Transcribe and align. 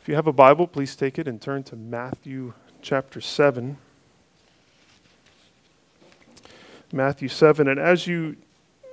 If 0.00 0.08
you 0.08 0.14
have 0.14 0.26
a 0.26 0.32
Bible, 0.32 0.66
please 0.66 0.96
take 0.96 1.18
it 1.18 1.28
and 1.28 1.38
turn 1.38 1.62
to 1.64 1.76
Matthew 1.76 2.54
chapter 2.80 3.20
7. 3.20 3.76
Matthew 6.90 7.28
7. 7.28 7.68
And 7.68 7.78
as 7.78 8.06
you 8.06 8.38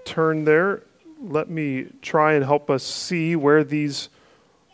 turn 0.03 0.43
there, 0.43 0.83
let 1.21 1.49
me 1.49 1.85
try 2.01 2.33
and 2.33 2.43
help 2.43 2.69
us 2.69 2.83
see 2.83 3.37
where 3.37 3.63
these 3.63 4.09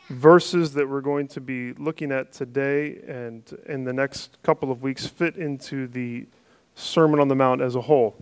verses 0.10 0.74
that 0.74 0.90
we're 0.90 1.02
going 1.02 1.28
to 1.28 1.40
be 1.40 1.74
looking 1.74 2.12
at 2.12 2.34
today 2.34 3.00
and 3.08 3.56
in 3.68 3.84
the 3.84 3.94
next 3.94 4.40
couple 4.42 4.72
of 4.72 4.82
weeks 4.82 5.06
fit 5.06 5.36
into 5.36 5.86
the 5.86 6.26
Sermon 6.74 7.20
on 7.20 7.28
the 7.28 7.36
Mount 7.36 7.62
as 7.62 7.76
a 7.76 7.82
whole. 7.82 8.16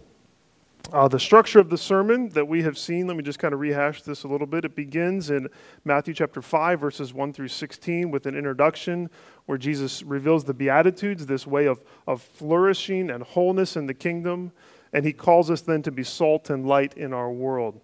Uh, 0.91 1.07
the 1.07 1.19
structure 1.19 1.59
of 1.59 1.69
the 1.69 1.77
sermon 1.77 2.27
that 2.29 2.45
we 2.45 2.63
have 2.63 2.77
seen, 2.77 3.07
let 3.07 3.15
me 3.15 3.23
just 3.23 3.39
kind 3.39 3.53
of 3.53 3.61
rehash 3.61 4.01
this 4.01 4.23
a 4.23 4.27
little 4.27 4.47
bit. 4.47 4.65
It 4.65 4.75
begins 4.75 5.29
in 5.29 5.47
Matthew 5.85 6.13
chapter 6.13 6.41
5, 6.41 6.81
verses 6.81 7.13
1 7.13 7.31
through 7.31 7.47
16, 7.47 8.11
with 8.11 8.25
an 8.25 8.35
introduction 8.35 9.09
where 9.45 9.57
Jesus 9.57 10.03
reveals 10.03 10.43
the 10.43 10.53
Beatitudes, 10.53 11.25
this 11.25 11.47
way 11.47 11.65
of, 11.65 11.81
of 12.07 12.21
flourishing 12.21 13.09
and 13.09 13.23
wholeness 13.23 13.77
in 13.77 13.85
the 13.85 13.93
kingdom. 13.93 14.51
And 14.91 15.05
he 15.05 15.13
calls 15.13 15.49
us 15.49 15.61
then 15.61 15.81
to 15.83 15.91
be 15.91 16.03
salt 16.03 16.49
and 16.49 16.67
light 16.67 16.93
in 16.95 17.13
our 17.13 17.31
world. 17.31 17.79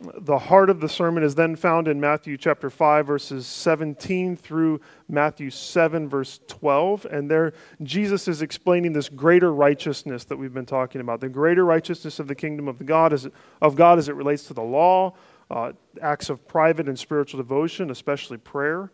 The 0.00 0.38
heart 0.38 0.70
of 0.70 0.80
the 0.80 0.88
sermon 0.88 1.22
is 1.22 1.36
then 1.36 1.54
found 1.54 1.86
in 1.86 2.00
Matthew 2.00 2.36
chapter 2.36 2.68
5, 2.68 3.06
verses 3.06 3.46
17 3.46 4.36
through 4.36 4.80
Matthew 5.08 5.50
7, 5.50 6.08
verse 6.08 6.40
12. 6.48 7.06
And 7.06 7.30
there, 7.30 7.52
Jesus 7.80 8.26
is 8.26 8.42
explaining 8.42 8.92
this 8.92 9.08
greater 9.08 9.52
righteousness 9.52 10.24
that 10.24 10.36
we've 10.36 10.52
been 10.52 10.66
talking 10.66 11.00
about 11.00 11.20
the 11.20 11.28
greater 11.28 11.64
righteousness 11.64 12.18
of 12.18 12.26
the 12.26 12.34
kingdom 12.34 12.66
of, 12.66 12.78
the 12.78 12.84
God, 12.84 13.12
as, 13.12 13.28
of 13.62 13.76
God 13.76 13.98
as 13.98 14.08
it 14.08 14.16
relates 14.16 14.42
to 14.48 14.54
the 14.54 14.62
law, 14.62 15.14
uh, 15.50 15.72
acts 16.02 16.28
of 16.28 16.46
private 16.48 16.88
and 16.88 16.98
spiritual 16.98 17.38
devotion, 17.38 17.90
especially 17.90 18.36
prayer 18.36 18.90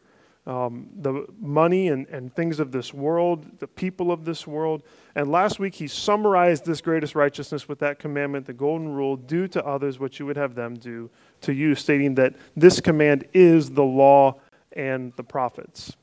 um, 0.47 0.89
the 0.97 1.27
money 1.39 1.89
and, 1.89 2.07
and 2.09 2.35
things 2.35 2.61
of 2.61 2.73
this 2.73 2.95
world, 2.95 3.59
the 3.59 3.67
people 3.67 4.11
of 4.11 4.25
this 4.25 4.47
world. 4.47 4.83
And 5.15 5.31
last 5.31 5.59
week 5.59 5.75
he 5.75 5.87
summarized 5.87 6.65
this 6.65 6.81
greatest 6.81 7.15
righteousness 7.15 7.69
with 7.69 7.79
that 7.81 7.99
commandment, 7.99 8.47
the 8.47 8.53
golden 8.53 8.89
rule 8.89 9.17
do 9.17 9.47
to 9.49 9.65
others 9.65 9.99
what 9.99 10.19
you 10.19 10.27
would 10.27 10.37
have 10.37 10.55
them 10.55 10.75
do 10.75 11.11
to 11.43 11.53
you, 11.53 11.75
stating 11.75 12.15
that 12.17 12.35
this 12.57 12.81
command 12.81 13.27
is 13.33 13.71
the 13.71 13.85
law 13.85 14.41
and 14.73 15.13
the 15.17 15.25
prophets. 15.25 15.97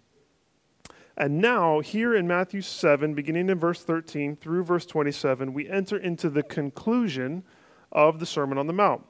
And 1.19 1.39
now, 1.39 1.79
here 1.79 2.15
in 2.15 2.27
Matthew 2.27 2.61
7, 2.61 3.15
beginning 3.15 3.49
in 3.49 3.57
verse 3.57 3.81
13 3.81 4.35
through 4.35 4.63
verse 4.63 4.85
27, 4.85 5.51
we 5.51 5.67
enter 5.67 5.97
into 5.97 6.29
the 6.29 6.43
conclusion 6.43 7.43
of 7.91 8.19
the 8.19 8.25
Sermon 8.27 8.59
on 8.59 8.67
the 8.67 8.73
Mount 8.73 9.03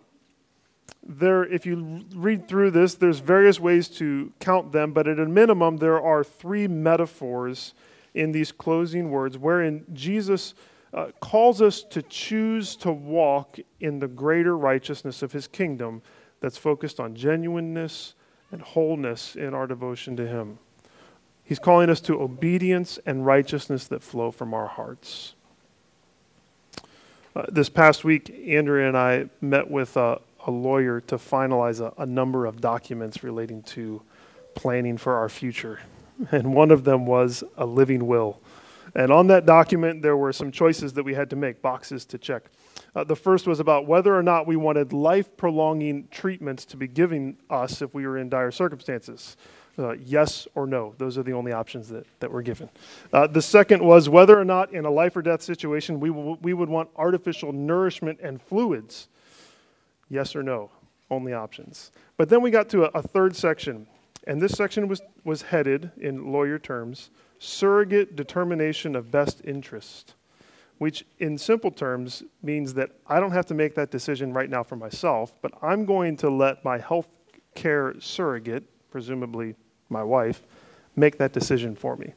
there, 1.08 1.44
if 1.46 1.66
you 1.66 2.06
read 2.14 2.48
through 2.48 2.72
this, 2.72 2.96
there's 2.96 3.20
various 3.20 3.60
ways 3.60 3.88
to 3.90 4.32
count 4.40 4.72
them, 4.72 4.92
but 4.92 5.08
at 5.08 5.20
a 5.20 5.26
minimum, 5.26 5.78
there 5.78 6.02
are 6.02 6.24
three 6.24 6.68
metaphors 6.68 7.74
in 8.14 8.32
these 8.32 8.52
closing 8.52 9.10
words 9.10 9.38
wherein 9.38 9.86
Jesus 9.94 10.54
uh, 10.94 11.08
calls 11.20 11.62
us 11.62 11.84
to 11.84 12.02
choose 12.02 12.76
to 12.78 12.92
walk 12.92 13.60
in 13.80 14.00
the 14.00 14.08
greater 14.08 14.58
righteousness 14.58 15.22
of 15.22 15.32
his 15.32 15.48
kingdom 15.48 16.02
that's 16.40 16.58
focused 16.58 17.00
on 17.00 17.16
genuineness 17.16 18.14
and 18.52 18.62
wholeness 18.62 19.36
in 19.36 19.54
our 19.54 19.68
devotion 19.68 20.16
to 20.18 20.28
him. 20.28 20.60
He's 21.44 21.60
calling 21.60 21.90
us 21.90 22.02
to 22.02 22.22
obedience 22.22 23.00
and 23.06 23.26
righteousness 23.26 23.88
that 23.88 24.04
flow 24.04 24.32
from 24.32 24.54
our 24.54 24.68
hearts. 24.68 25.34
Uh, 27.36 27.46
this 27.50 27.70
past 27.70 28.04
week, 28.04 28.30
Andrea 28.48 28.88
and 28.88 28.98
I 28.98 29.30
met 29.40 29.70
with 29.70 29.96
a, 29.96 30.20
a 30.48 30.52
lawyer 30.52 31.02
to 31.02 31.18
finalize 31.18 31.82
a, 31.82 31.94
a 32.02 32.06
number 32.06 32.46
of 32.46 32.62
documents 32.62 33.24
relating 33.24 33.62
to 33.62 34.02
planning 34.56 34.98
for 34.98 35.16
our 35.16 35.30
future. 35.30 35.82
And 36.32 36.56
one 36.56 36.72
of 36.72 36.84
them 36.84 37.06
was 37.06 37.44
a 37.58 37.66
living 37.66 38.08
will. 38.08 38.40
And 38.96 39.12
on 39.12 39.28
that 39.28 39.46
document, 39.46 40.02
there 40.02 40.18
were 40.18 40.34
some 40.34 40.52
choices 40.52 40.94
that 40.94 41.04
we 41.04 41.14
had 41.14 41.30
to 41.30 41.36
make, 41.36 41.62
boxes 41.62 42.06
to 42.06 42.18
check. 42.18 42.46
Uh, 42.96 43.04
the 43.04 43.16
first 43.16 43.46
was 43.46 43.60
about 43.60 43.86
whether 43.86 44.16
or 44.16 44.24
not 44.24 44.48
we 44.48 44.56
wanted 44.56 44.94
life 44.94 45.38
prolonging 45.38 46.08
treatments 46.10 46.66
to 46.66 46.78
be 46.78 46.88
given 46.88 47.38
us 47.50 47.84
if 47.84 47.94
we 47.94 48.08
were 48.08 48.18
in 48.18 48.30
dire 48.30 48.50
circumstances. 48.50 49.38
Uh, 49.78 49.92
yes 49.92 50.48
or 50.56 50.66
no. 50.66 50.96
Those 50.98 51.20
are 51.20 51.24
the 51.24 51.34
only 51.34 51.52
options 51.52 51.90
that, 51.90 52.08
that 52.20 52.32
were 52.32 52.42
given. 52.42 52.70
Uh, 53.14 53.28
the 53.28 53.44
second 53.44 53.84
was 53.86 54.10
whether 54.10 54.40
or 54.40 54.46
not 54.46 54.74
in 54.74 54.86
a 54.86 54.90
life 54.90 55.16
or 55.16 55.22
death 55.22 55.44
situation 55.44 56.00
we, 56.00 56.10
w- 56.10 56.38
we 56.42 56.54
would 56.54 56.70
want 56.70 56.90
artificial 56.96 57.52
nourishment 57.54 58.20
and 58.24 58.42
fluids 58.42 59.08
Yes 60.10 60.36
or 60.36 60.44
no, 60.44 60.72
only 61.10 61.34
options. 61.34 61.92
But 62.18 62.30
then 62.30 62.42
we 62.42 62.52
got 62.52 62.70
to 62.70 62.86
a, 62.86 63.00
a 63.00 63.02
third 63.02 63.36
section, 63.36 63.88
and 64.26 64.42
this 64.42 64.54
section 64.54 64.88
was, 64.88 65.02
was 65.24 65.44
headed, 65.44 65.92
in 65.98 66.32
lawyer 66.32 66.60
terms, 66.60 67.10
surrogate 67.40 68.16
determination 68.16 68.96
of 68.96 69.12
best 69.12 69.42
interest, 69.44 70.16
which 70.78 71.06
in 71.20 71.38
simple 71.38 71.72
terms 71.72 72.24
means 72.42 72.74
that 72.76 72.92
I 73.08 73.20
don't 73.20 73.32
have 73.32 73.46
to 73.48 73.54
make 73.54 73.76
that 73.76 73.92
decision 73.92 74.34
right 74.34 74.50
now 74.50 74.64
for 74.64 74.76
myself, 74.76 75.38
but 75.42 75.52
I'm 75.62 75.86
going 75.86 76.18
to 76.18 76.30
let 76.30 76.64
my 76.64 76.78
health 76.78 77.08
care 77.56 77.96
surrogate, 78.00 78.64
presumably 78.92 79.56
my 79.90 80.04
wife, 80.04 80.44
make 80.96 81.18
that 81.18 81.34
decision 81.34 81.76
for 81.76 81.96
me. 81.96 82.14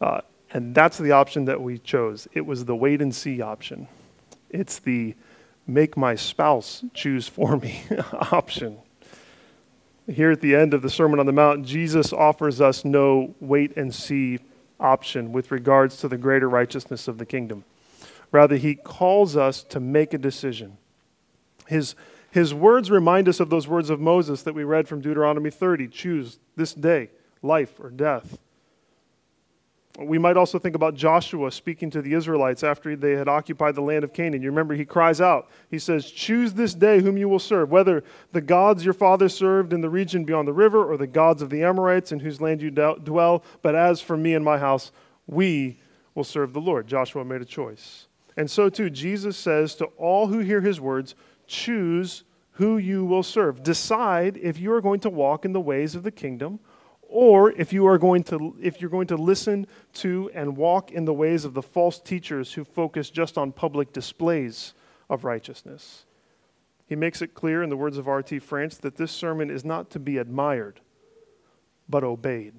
Uh, 0.00 0.20
and 0.52 0.74
that's 0.74 0.98
the 0.98 1.12
option 1.12 1.44
that 1.46 1.60
we 1.60 1.78
chose. 1.78 2.28
It 2.32 2.44
was 2.44 2.64
the 2.64 2.76
wait 2.76 3.02
and 3.02 3.14
see 3.14 3.40
option. 3.40 3.88
It's 4.50 4.78
the 4.78 5.14
make 5.66 5.96
my 5.96 6.14
spouse 6.14 6.84
choose 6.94 7.28
for 7.28 7.56
me 7.56 7.82
option. 8.32 8.78
Here 10.08 10.30
at 10.30 10.40
the 10.40 10.54
end 10.54 10.72
of 10.72 10.82
the 10.82 10.90
Sermon 10.90 11.18
on 11.18 11.26
the 11.26 11.32
Mount, 11.32 11.66
Jesus 11.66 12.12
offers 12.12 12.60
us 12.60 12.84
no 12.84 13.34
wait 13.40 13.76
and 13.76 13.92
see 13.92 14.38
option 14.78 15.32
with 15.32 15.50
regards 15.50 15.96
to 15.98 16.08
the 16.08 16.16
greater 16.16 16.48
righteousness 16.48 17.08
of 17.08 17.18
the 17.18 17.26
kingdom. 17.26 17.64
Rather, 18.30 18.56
he 18.56 18.74
calls 18.74 19.36
us 19.36 19.62
to 19.64 19.80
make 19.80 20.14
a 20.14 20.18
decision. 20.18 20.76
His, 21.66 21.94
his 22.30 22.54
words 22.54 22.90
remind 22.90 23.28
us 23.28 23.40
of 23.40 23.50
those 23.50 23.66
words 23.66 23.90
of 23.90 24.00
Moses 24.00 24.42
that 24.42 24.54
we 24.54 24.62
read 24.62 24.86
from 24.86 25.00
Deuteronomy 25.00 25.50
30 25.50 25.88
choose 25.88 26.38
this 26.54 26.72
day 26.72 27.10
life 27.42 27.80
or 27.80 27.90
death. 27.90 28.38
We 29.98 30.18
might 30.18 30.36
also 30.36 30.58
think 30.58 30.76
about 30.76 30.94
Joshua 30.94 31.50
speaking 31.50 31.88
to 31.90 32.02
the 32.02 32.12
Israelites 32.12 32.62
after 32.62 32.94
they 32.96 33.12
had 33.12 33.28
occupied 33.28 33.74
the 33.76 33.80
land 33.80 34.04
of 34.04 34.12
Canaan. 34.12 34.42
You 34.42 34.50
remember 34.50 34.74
he 34.74 34.84
cries 34.84 35.22
out. 35.22 35.48
He 35.70 35.78
says, 35.78 36.10
Choose 36.10 36.52
this 36.52 36.74
day 36.74 37.00
whom 37.00 37.16
you 37.16 37.30
will 37.30 37.38
serve, 37.38 37.70
whether 37.70 38.04
the 38.32 38.42
gods 38.42 38.84
your 38.84 38.92
father 38.92 39.30
served 39.30 39.72
in 39.72 39.80
the 39.80 39.88
region 39.88 40.24
beyond 40.24 40.46
the 40.46 40.52
river 40.52 40.84
or 40.84 40.98
the 40.98 41.06
gods 41.06 41.40
of 41.40 41.48
the 41.48 41.62
Amorites 41.62 42.12
in 42.12 42.20
whose 42.20 42.42
land 42.42 42.60
you 42.60 42.70
dwell. 42.70 43.42
But 43.62 43.74
as 43.74 44.02
for 44.02 44.18
me 44.18 44.34
and 44.34 44.44
my 44.44 44.58
house, 44.58 44.92
we 45.26 45.80
will 46.14 46.24
serve 46.24 46.52
the 46.52 46.60
Lord. 46.60 46.86
Joshua 46.86 47.24
made 47.24 47.40
a 47.40 47.46
choice. 47.46 48.06
And 48.36 48.50
so 48.50 48.68
too, 48.68 48.90
Jesus 48.90 49.36
says 49.38 49.74
to 49.76 49.86
all 49.96 50.26
who 50.26 50.40
hear 50.40 50.60
his 50.60 50.78
words, 50.78 51.14
Choose 51.46 52.24
who 52.52 52.76
you 52.76 53.04
will 53.04 53.22
serve. 53.22 53.62
Decide 53.62 54.36
if 54.36 54.58
you 54.58 54.72
are 54.72 54.82
going 54.82 55.00
to 55.00 55.10
walk 55.10 55.46
in 55.46 55.52
the 55.52 55.60
ways 55.60 55.94
of 55.94 56.02
the 56.02 56.10
kingdom 56.10 56.60
or 57.08 57.52
if 57.52 57.72
you 57.72 57.86
are 57.86 57.98
going 57.98 58.22
to 58.24 58.56
if 58.60 58.80
you're 58.80 58.90
going 58.90 59.06
to 59.06 59.16
listen 59.16 59.66
to 59.94 60.30
and 60.34 60.56
walk 60.56 60.90
in 60.90 61.04
the 61.04 61.14
ways 61.14 61.44
of 61.44 61.54
the 61.54 61.62
false 61.62 61.98
teachers 61.98 62.54
who 62.54 62.64
focus 62.64 63.10
just 63.10 63.38
on 63.38 63.52
public 63.52 63.92
displays 63.92 64.74
of 65.08 65.24
righteousness. 65.24 66.04
He 66.86 66.96
makes 66.96 67.22
it 67.22 67.34
clear 67.34 67.62
in 67.62 67.70
the 67.70 67.76
words 67.76 67.98
of 67.98 68.06
R.T. 68.06 68.38
France 68.40 68.76
that 68.78 68.96
this 68.96 69.10
sermon 69.10 69.50
is 69.50 69.64
not 69.64 69.90
to 69.90 69.98
be 69.98 70.18
admired 70.18 70.80
but 71.88 72.02
obeyed. 72.02 72.54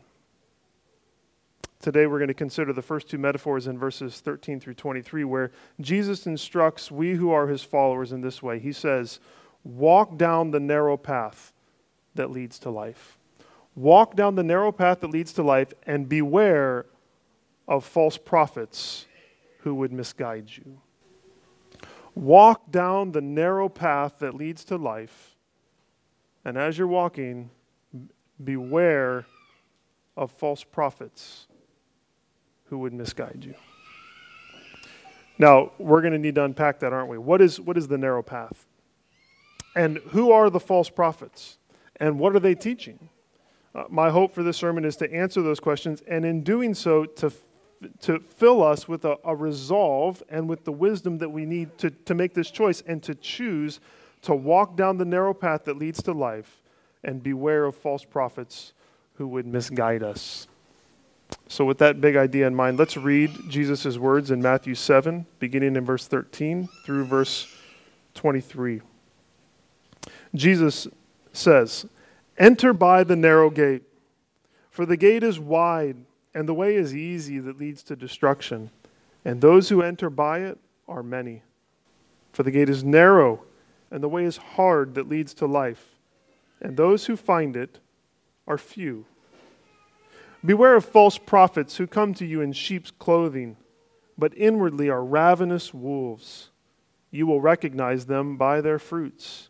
Today 1.81 2.07
we're 2.07 2.19
going 2.19 2.29
to 2.29 2.33
consider 2.33 2.73
the 2.73 2.81
first 2.81 3.09
two 3.09 3.17
metaphors 3.17 3.67
in 3.67 3.77
verses 3.77 4.19
13 4.21 4.59
through 4.59 4.73
23 4.73 5.23
where 5.25 5.51
jesus 5.79 6.25
instructs 6.25 6.89
we 6.89 7.15
who 7.15 7.31
are 7.31 7.47
his 7.47 7.63
followers 7.63 8.11
in 8.11 8.21
this 8.21 8.41
way. 8.41 8.59
He 8.59 8.71
says 8.71 9.19
walk 9.63 10.17
down 10.17 10.51
the 10.51 10.59
narrow 10.59 10.95
path 10.95 11.51
that 12.15 12.31
leads 12.31 12.57
to 12.59 12.69
life 12.69 13.16
Walk 13.77 14.15
down 14.15 14.33
the 14.33 14.43
narrow 14.43 14.71
path 14.71 15.01
that 15.01 15.11
leads 15.11 15.31
to 15.33 15.43
life 15.43 15.71
and 15.85 16.09
beware 16.09 16.87
of 17.67 17.85
false 17.85 18.17
prophets 18.17 19.05
who 19.59 19.75
would 19.75 19.93
misguide 19.93 20.49
you. 20.49 20.81
Walk 22.15 22.71
down 22.71 23.11
the 23.11 23.21
narrow 23.21 23.69
path 23.69 24.17
that 24.17 24.33
leads 24.33 24.65
to 24.65 24.77
life, 24.77 25.35
and 26.43 26.57
as 26.57 26.79
you're 26.79 26.87
walking, 26.87 27.51
beware 28.43 29.27
of 30.15 30.31
false 30.31 30.63
prophets 30.63 31.45
who 32.69 32.79
would 32.79 32.93
misguide 32.93 33.45
you. 33.45 33.53
Now, 35.37 35.71
we're 35.77 36.01
going 36.01 36.13
to 36.13 36.19
need 36.19 36.33
to 36.33 36.43
unpack 36.43 36.79
that, 36.79 36.93
aren't 36.93 37.09
we? 37.09 37.19
What 37.19 37.41
is, 37.41 37.59
what 37.59 37.77
is 37.77 37.87
the 37.87 37.99
narrow 37.99 38.23
path? 38.23 38.65
And 39.75 39.99
who 40.09 40.31
are 40.31 40.49
the 40.49 40.59
false 40.59 40.89
prophets? 40.89 41.59
And 41.97 42.17
what 42.17 42.35
are 42.35 42.39
they 42.39 42.55
teaching? 42.55 43.09
Uh, 43.75 43.83
my 43.89 44.09
hope 44.09 44.33
for 44.33 44.43
this 44.43 44.57
sermon 44.57 44.85
is 44.85 44.95
to 44.97 45.11
answer 45.13 45.41
those 45.41 45.59
questions, 45.59 46.01
and 46.07 46.25
in 46.25 46.43
doing 46.43 46.73
so, 46.73 47.05
to, 47.05 47.31
to 48.01 48.19
fill 48.19 48.63
us 48.63 48.87
with 48.87 49.05
a, 49.05 49.17
a 49.23 49.35
resolve 49.35 50.23
and 50.29 50.49
with 50.49 50.65
the 50.65 50.71
wisdom 50.71 51.17
that 51.19 51.29
we 51.29 51.45
need 51.45 51.77
to, 51.77 51.89
to 51.89 52.15
make 52.15 52.33
this 52.33 52.49
choice 52.49 52.81
and 52.87 53.03
to 53.03 53.13
choose 53.15 53.79
to 54.23 54.35
walk 54.35 54.75
down 54.75 54.97
the 54.97 55.05
narrow 55.05 55.33
path 55.33 55.65
that 55.65 55.77
leads 55.77 56.01
to 56.03 56.11
life 56.11 56.61
and 57.03 57.23
beware 57.23 57.65
of 57.65 57.75
false 57.75 58.03
prophets 58.03 58.73
who 59.15 59.27
would 59.27 59.45
misguide 59.45 60.03
us. 60.03 60.47
So, 61.47 61.65
with 61.65 61.77
that 61.79 62.01
big 62.01 62.15
idea 62.15 62.47
in 62.47 62.55
mind, 62.55 62.77
let's 62.77 62.97
read 62.97 63.31
Jesus' 63.49 63.97
words 63.97 64.31
in 64.31 64.41
Matthew 64.41 64.75
7, 64.75 65.25
beginning 65.39 65.75
in 65.75 65.85
verse 65.85 66.07
13 66.07 66.67
through 66.85 67.05
verse 67.05 67.47
23. 68.15 68.81
Jesus 70.35 70.87
says, 71.33 71.85
Enter 72.37 72.71
by 72.71 73.03
the 73.03 73.15
narrow 73.15 73.49
gate, 73.49 73.83
for 74.69 74.85
the 74.85 74.97
gate 74.97 75.23
is 75.23 75.39
wide, 75.39 75.97
and 76.35 76.47
the 76.47 76.53
way 76.53 76.75
is 76.75 76.95
easy 76.95 77.39
that 77.39 77.57
leads 77.57 77.81
to 77.83 77.95
destruction, 77.95 78.69
and 79.25 79.41
those 79.41 79.69
who 79.69 79.81
enter 79.81 80.09
by 80.09 80.39
it 80.39 80.59
are 80.87 81.01
many. 81.01 81.41
For 82.33 82.43
the 82.43 82.51
gate 82.51 82.69
is 82.69 82.83
narrow, 82.83 83.43
and 83.89 84.03
the 84.03 84.09
way 84.09 84.23
is 84.23 84.37
hard 84.37 84.93
that 84.95 85.09
leads 85.09 85.33
to 85.35 85.47
life, 85.47 85.95
and 86.61 86.77
those 86.77 87.05
who 87.07 87.15
find 87.15 87.55
it 87.55 87.79
are 88.47 88.59
few. 88.59 89.05
Beware 90.45 90.75
of 90.75 90.85
false 90.85 91.17
prophets 91.17 91.77
who 91.77 91.87
come 91.87 92.13
to 92.13 92.25
you 92.25 92.41
in 92.41 92.53
sheep's 92.53 92.91
clothing, 92.91 93.57
but 94.15 94.37
inwardly 94.37 94.89
are 94.89 95.03
ravenous 95.03 95.73
wolves. 95.73 96.51
You 97.09 97.25
will 97.25 97.41
recognize 97.41 98.05
them 98.05 98.37
by 98.37 98.61
their 98.61 98.77
fruits. 98.77 99.49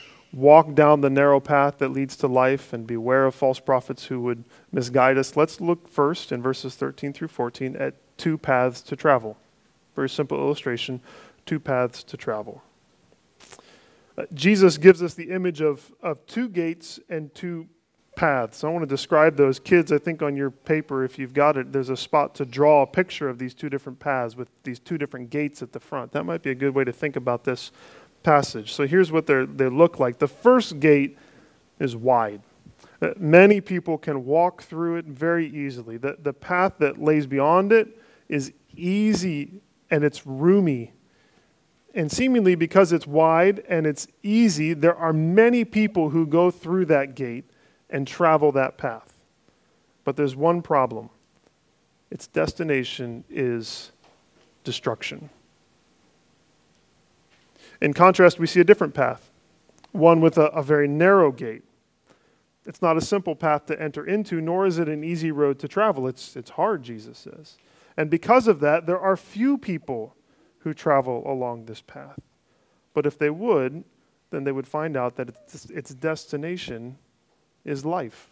walk 0.33 0.73
down 0.73 1.01
the 1.01 1.09
narrow 1.09 1.39
path 1.39 1.77
that 1.79 1.89
leads 1.89 2.15
to 2.17 2.27
life 2.27 2.73
and 2.73 2.87
beware 2.87 3.25
of 3.25 3.35
false 3.35 3.59
prophets 3.59 4.05
who 4.05 4.21
would 4.21 4.43
misguide 4.71 5.17
us, 5.17 5.35
let's 5.35 5.59
look 5.59 5.87
first 5.87 6.31
in 6.31 6.41
verses 6.41 6.75
13 6.75 7.13
through 7.13 7.27
14 7.27 7.75
at 7.75 7.95
two 8.17 8.37
paths 8.37 8.81
to 8.81 8.95
travel. 8.95 9.37
Very 9.95 10.09
simple 10.09 10.37
illustration 10.37 11.01
two 11.45 11.59
paths 11.59 12.03
to 12.03 12.15
travel. 12.15 12.61
Uh, 14.17 14.25
Jesus 14.33 14.77
gives 14.77 15.01
us 15.01 15.15
the 15.15 15.31
image 15.31 15.59
of, 15.59 15.91
of 16.01 16.25
two 16.27 16.47
gates 16.47 16.99
and 17.09 17.33
two 17.33 17.67
paths. 18.15 18.63
I 18.63 18.69
want 18.69 18.83
to 18.83 18.87
describe 18.87 19.37
those. 19.37 19.59
Kids, 19.59 19.91
I 19.91 19.97
think 19.97 20.21
on 20.21 20.35
your 20.35 20.51
paper, 20.51 21.03
if 21.03 21.17
you've 21.17 21.33
got 21.33 21.57
it, 21.57 21.71
there's 21.71 21.89
a 21.89 21.97
spot 21.97 22.35
to 22.35 22.45
draw 22.45 22.83
a 22.83 22.87
picture 22.87 23.29
of 23.29 23.39
these 23.39 23.53
two 23.53 23.69
different 23.69 23.99
paths 23.99 24.35
with 24.35 24.49
these 24.63 24.79
two 24.79 24.97
different 24.97 25.29
gates 25.29 25.61
at 25.61 25.71
the 25.71 25.79
front. 25.79 26.11
That 26.11 26.25
might 26.25 26.43
be 26.43 26.51
a 26.51 26.55
good 26.55 26.75
way 26.75 26.83
to 26.83 26.91
think 26.91 27.15
about 27.15 27.45
this 27.45 27.71
passage. 28.23 28.73
So 28.73 28.87
here's 28.87 29.11
what 29.11 29.27
they 29.27 29.35
look 29.43 29.99
like. 29.99 30.19
The 30.19 30.27
first 30.27 30.79
gate 30.79 31.17
is 31.79 31.95
wide. 31.95 32.41
Uh, 33.01 33.09
many 33.17 33.59
people 33.61 33.97
can 33.97 34.25
walk 34.25 34.61
through 34.61 34.97
it 34.97 35.05
very 35.05 35.47
easily. 35.47 35.97
The, 35.97 36.17
the 36.21 36.33
path 36.33 36.75
that 36.79 37.01
lays 37.01 37.25
beyond 37.25 37.71
it 37.71 37.99
is 38.29 38.53
easy 38.75 39.61
and 39.89 40.03
it's 40.03 40.25
roomy. 40.25 40.93
And 41.93 42.11
seemingly 42.11 42.55
because 42.55 42.93
it's 42.93 43.07
wide 43.07 43.63
and 43.67 43.85
it's 43.85 44.07
easy, 44.23 44.73
there 44.73 44.95
are 44.95 45.11
many 45.11 45.65
people 45.65 46.09
who 46.09 46.25
go 46.25 46.51
through 46.51 46.85
that 46.85 47.15
gate 47.15 47.45
and 47.89 48.07
travel 48.07 48.51
that 48.53 48.77
path. 48.77 49.23
But 50.03 50.15
there's 50.15 50.35
one 50.35 50.61
problem 50.61 51.09
its 52.09 52.27
destination 52.27 53.23
is 53.29 53.93
destruction. 54.65 55.29
In 57.81 57.93
contrast, 57.93 58.39
we 58.39 58.45
see 58.45 58.59
a 58.59 58.63
different 58.63 58.93
path, 58.93 59.31
one 59.91 60.21
with 60.21 60.37
a, 60.37 60.45
a, 60.47 60.61
very 60.61 60.87
narrow 60.87 61.31
gate. 61.31 61.63
It's 62.65 62.81
not 62.81 62.95
a 62.95 63.01
simple 63.01 63.35
path 63.35 63.65
to 63.65 63.81
enter 63.81 64.05
into, 64.05 64.39
nor 64.39 64.67
is 64.67 64.77
it 64.77 64.87
an 64.87 65.03
easy 65.03 65.31
road 65.31 65.57
to 65.59 65.67
travel. 65.67 66.07
It's, 66.07 66.35
it's 66.35 66.51
hard, 66.51 66.83
Jesus 66.83 67.17
says. 67.17 67.57
And 67.97 68.09
because 68.09 68.47
of 68.47 68.59
that, 68.59 68.85
there 68.85 68.99
are 68.99 69.17
few 69.17 69.57
people 69.57 70.15
who 70.59 70.73
travel 70.73 71.23
along 71.25 71.65
this 71.65 71.81
path. 71.81 72.19
But 72.93 73.07
if 73.07 73.17
they 73.17 73.31
would, 73.31 73.83
then 74.29 74.43
they 74.43 74.51
would 74.51 74.67
find 74.67 74.95
out 74.95 75.15
that 75.15 75.29
its, 75.29 75.65
its 75.65 75.93
destination 75.93 76.97
is 77.65 77.83
life. 77.83 78.29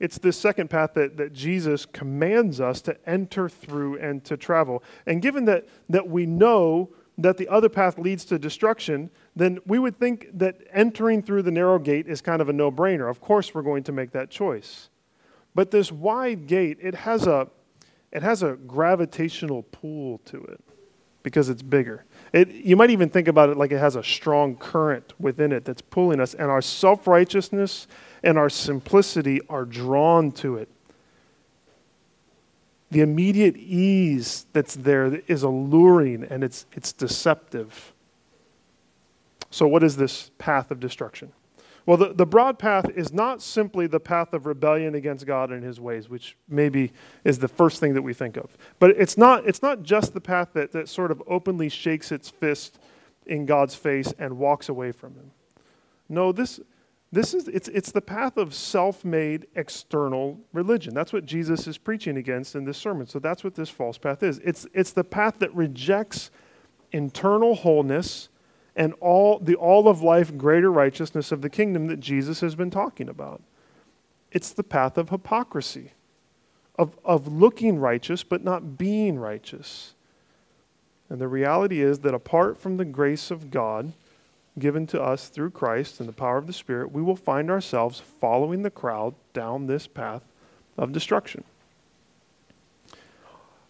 It's 0.00 0.18
this 0.18 0.36
second 0.36 0.70
path 0.70 0.94
that, 0.94 1.16
that 1.16 1.32
Jesus 1.32 1.84
commands 1.84 2.60
us 2.60 2.80
to 2.82 2.96
enter 3.08 3.48
through 3.48 3.98
and 3.98 4.24
to 4.24 4.36
travel. 4.36 4.82
And 5.06 5.20
given 5.20 5.44
that, 5.46 5.66
that 5.88 6.08
we 6.08 6.24
know 6.24 6.90
that 7.18 7.36
the 7.36 7.48
other 7.48 7.68
path 7.68 7.98
leads 7.98 8.24
to 8.26 8.38
destruction, 8.38 9.10
then 9.34 9.58
we 9.66 9.78
would 9.78 9.98
think 9.98 10.28
that 10.32 10.60
entering 10.72 11.20
through 11.20 11.42
the 11.42 11.50
narrow 11.50 11.78
gate 11.78 12.06
is 12.06 12.20
kind 12.20 12.40
of 12.40 12.48
a 12.48 12.52
no 12.52 12.70
brainer. 12.70 13.10
Of 13.10 13.20
course, 13.20 13.52
we're 13.52 13.62
going 13.62 13.82
to 13.84 13.92
make 13.92 14.12
that 14.12 14.30
choice. 14.30 14.88
But 15.54 15.72
this 15.72 15.90
wide 15.90 16.46
gate, 16.46 16.78
it 16.80 16.94
has 16.94 17.26
a, 17.26 17.48
it 18.12 18.22
has 18.22 18.44
a 18.44 18.54
gravitational 18.54 19.64
pull 19.64 20.18
to 20.26 20.44
it 20.44 20.60
because 21.24 21.48
it's 21.48 21.62
bigger. 21.62 22.04
It, 22.32 22.48
you 22.48 22.76
might 22.76 22.90
even 22.90 23.08
think 23.08 23.26
about 23.26 23.50
it 23.50 23.56
like 23.56 23.72
it 23.72 23.78
has 23.78 23.96
a 23.96 24.04
strong 24.04 24.54
current 24.54 25.12
within 25.18 25.50
it 25.50 25.64
that's 25.64 25.82
pulling 25.82 26.20
us, 26.20 26.34
and 26.34 26.50
our 26.50 26.62
self 26.62 27.08
righteousness 27.08 27.88
and 28.22 28.38
our 28.38 28.48
simplicity 28.48 29.40
are 29.48 29.64
drawn 29.64 30.30
to 30.32 30.56
it. 30.56 30.68
The 32.90 33.00
immediate 33.00 33.56
ease 33.56 34.46
that's 34.52 34.74
there 34.74 35.20
is 35.26 35.42
alluring 35.42 36.24
and 36.24 36.42
it's, 36.42 36.66
it's 36.72 36.92
deceptive. 36.92 37.92
So, 39.50 39.66
what 39.66 39.82
is 39.82 39.96
this 39.96 40.30
path 40.38 40.70
of 40.70 40.80
destruction? 40.80 41.32
Well, 41.88 41.96
the, 41.96 42.12
the 42.12 42.26
broad 42.26 42.58
path 42.58 42.90
is 42.94 43.14
not 43.14 43.40
simply 43.40 43.86
the 43.86 43.98
path 43.98 44.34
of 44.34 44.44
rebellion 44.44 44.94
against 44.94 45.24
God 45.24 45.50
and 45.50 45.64
his 45.64 45.80
ways, 45.80 46.06
which 46.06 46.36
maybe 46.46 46.92
is 47.24 47.38
the 47.38 47.48
first 47.48 47.80
thing 47.80 47.94
that 47.94 48.02
we 48.02 48.12
think 48.12 48.36
of. 48.36 48.58
But 48.78 48.90
it's 48.90 49.16
not, 49.16 49.46
it's 49.46 49.62
not 49.62 49.82
just 49.82 50.12
the 50.12 50.20
path 50.20 50.50
that, 50.52 50.72
that 50.72 50.90
sort 50.90 51.10
of 51.10 51.22
openly 51.26 51.70
shakes 51.70 52.12
its 52.12 52.28
fist 52.28 52.78
in 53.24 53.46
God's 53.46 53.74
face 53.74 54.12
and 54.18 54.36
walks 54.36 54.68
away 54.68 54.92
from 54.92 55.14
him. 55.14 55.30
No, 56.10 56.30
this, 56.30 56.60
this 57.10 57.32
is, 57.32 57.48
it's, 57.48 57.68
it's 57.68 57.90
the 57.90 58.02
path 58.02 58.36
of 58.36 58.52
self 58.52 59.04
made 59.04 59.46
external 59.54 60.40
religion. 60.52 60.92
That's 60.92 61.12
what 61.12 61.24
Jesus 61.24 61.66
is 61.66 61.78
preaching 61.78 62.18
against 62.18 62.54
in 62.54 62.64
this 62.64 62.76
sermon. 62.76 63.06
So 63.06 63.18
that's 63.18 63.42
what 63.42 63.54
this 63.54 63.70
false 63.70 63.96
path 63.96 64.22
is. 64.22 64.38
It's, 64.44 64.66
it's 64.74 64.92
the 64.92 65.04
path 65.04 65.38
that 65.38 65.54
rejects 65.54 66.30
internal 66.92 67.54
wholeness 67.54 68.28
and 68.76 68.94
all 69.00 69.38
the 69.38 69.56
all 69.56 69.88
of 69.88 70.02
life 70.02 70.36
greater 70.36 70.70
righteousness 70.70 71.32
of 71.32 71.42
the 71.42 71.50
kingdom 71.50 71.86
that 71.88 72.00
Jesus 72.00 72.40
has 72.40 72.54
been 72.54 72.70
talking 72.70 73.08
about. 73.08 73.42
It's 74.30 74.52
the 74.52 74.62
path 74.62 74.98
of 74.98 75.08
hypocrisy, 75.08 75.92
of, 76.78 76.98
of 77.04 77.26
looking 77.26 77.78
righteous 77.78 78.22
but 78.22 78.44
not 78.44 78.76
being 78.76 79.18
righteous. 79.18 79.94
And 81.08 81.20
the 81.20 81.28
reality 81.28 81.80
is 81.80 82.00
that 82.00 82.14
apart 82.14 82.58
from 82.58 82.76
the 82.76 82.84
grace 82.84 83.30
of 83.30 83.50
God 83.50 83.94
given 84.58 84.86
to 84.88 85.02
us 85.02 85.28
through 85.28 85.50
Christ 85.50 86.00
and 86.00 86.08
the 86.08 86.12
power 86.12 86.38
of 86.38 86.46
the 86.46 86.52
Spirit, 86.52 86.92
we 86.92 87.02
will 87.02 87.16
find 87.16 87.50
ourselves 87.50 88.00
following 88.00 88.62
the 88.62 88.70
crowd 88.70 89.14
down 89.32 89.66
this 89.66 89.86
path 89.86 90.32
of 90.76 90.92
destruction. 90.92 91.44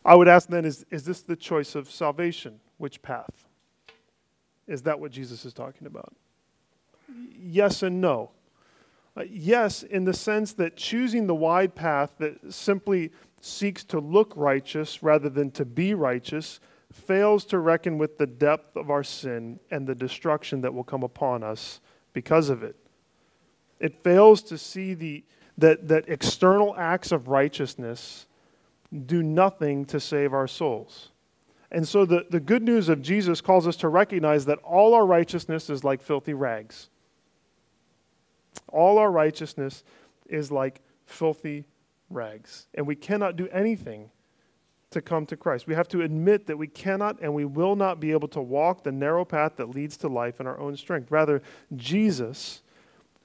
I 0.04 0.14
would 0.14 0.28
ask 0.28 0.49
then 0.49 0.64
is, 0.64 0.87
is 0.90 1.04
this 1.04 1.23
the 1.23 1.37
choice 1.37 1.75
of 1.75 1.90
salvation? 1.90 2.61
Which 2.78 3.02
path? 3.02 3.45
Is 4.66 4.83
that 4.83 5.00
what 5.00 5.11
Jesus 5.11 5.45
is 5.45 5.52
talking 5.52 5.87
about? 5.87 6.14
Yes 7.38 7.83
and 7.83 8.00
no. 8.00 8.30
Uh, 9.16 9.25
yes, 9.28 9.83
in 9.83 10.04
the 10.04 10.14
sense 10.14 10.52
that 10.54 10.76
choosing 10.76 11.26
the 11.26 11.35
wide 11.35 11.75
path 11.75 12.12
that 12.18 12.52
simply 12.52 13.11
seeks 13.40 13.83
to 13.85 13.99
look 13.99 14.33
righteous 14.37 15.02
rather 15.02 15.28
than 15.28 15.50
to 15.50 15.64
be 15.64 15.95
righteous 15.95 16.61
fails 16.98 17.44
to 17.46 17.58
reckon 17.58 17.98
with 17.98 18.18
the 18.18 18.26
depth 18.26 18.76
of 18.76 18.90
our 18.90 19.04
sin 19.04 19.60
and 19.70 19.86
the 19.86 19.94
destruction 19.94 20.60
that 20.62 20.74
will 20.74 20.84
come 20.84 21.02
upon 21.02 21.42
us 21.42 21.80
because 22.12 22.48
of 22.48 22.62
it. 22.62 22.76
It 23.80 24.02
fails 24.02 24.42
to 24.42 24.58
see 24.58 24.94
the, 24.94 25.24
that, 25.56 25.88
that 25.88 26.08
external 26.08 26.74
acts 26.76 27.12
of 27.12 27.28
righteousness 27.28 28.26
do 29.06 29.22
nothing 29.22 29.84
to 29.86 30.00
save 30.00 30.32
our 30.32 30.46
souls. 30.46 31.10
And 31.70 31.86
so 31.86 32.06
the, 32.06 32.26
the 32.30 32.40
good 32.40 32.62
news 32.62 32.88
of 32.88 33.02
Jesus 33.02 33.40
calls 33.40 33.66
us 33.66 33.76
to 33.76 33.88
recognize 33.88 34.46
that 34.46 34.58
all 34.60 34.94
our 34.94 35.04
righteousness 35.04 35.68
is 35.68 35.84
like 35.84 36.02
filthy 36.02 36.34
rags. 36.34 36.88
All 38.68 38.98
our 38.98 39.10
righteousness 39.10 39.84
is 40.28 40.50
like 40.50 40.80
filthy 41.06 41.66
rags. 42.10 42.66
And 42.74 42.86
we 42.86 42.96
cannot 42.96 43.36
do 43.36 43.48
anything 43.48 44.10
to 44.90 45.02
come 45.02 45.26
to 45.26 45.37
Christ. 45.37 45.66
We 45.66 45.75
have 45.75 45.88
to 45.88 46.02
admit 46.02 46.47
that 46.47 46.57
we 46.57 46.66
cannot 46.66 47.18
and 47.21 47.35
we 47.35 47.45
will 47.45 47.76
not 47.76 48.00
be 48.00 48.12
able 48.12 48.28
to 48.28 48.40
walk 48.40 48.83
the 48.83 48.92
narrow 48.92 49.25
path 49.25 49.57
that 49.57 49.71
leads 49.71 49.97
to 49.99 50.09
life 50.09 50.40
in 50.40 50.47
our 50.47 50.59
own 50.59 50.76
strength. 50.76 51.11
Rather, 51.11 51.42
Jesus, 51.76 52.62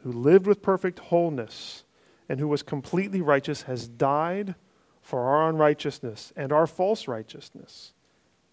who 0.03 0.11
lived 0.11 0.45
with 0.45 0.61
perfect 0.61 0.99
wholeness 0.99 1.83
and 2.27 2.39
who 2.39 2.47
was 2.47 2.63
completely 2.63 3.21
righteous, 3.21 3.63
has 3.63 3.87
died 3.87 4.55
for 5.01 5.21
our 5.21 5.49
unrighteousness 5.49 6.33
and 6.35 6.51
our 6.51 6.67
false 6.67 7.07
righteousness. 7.07 7.93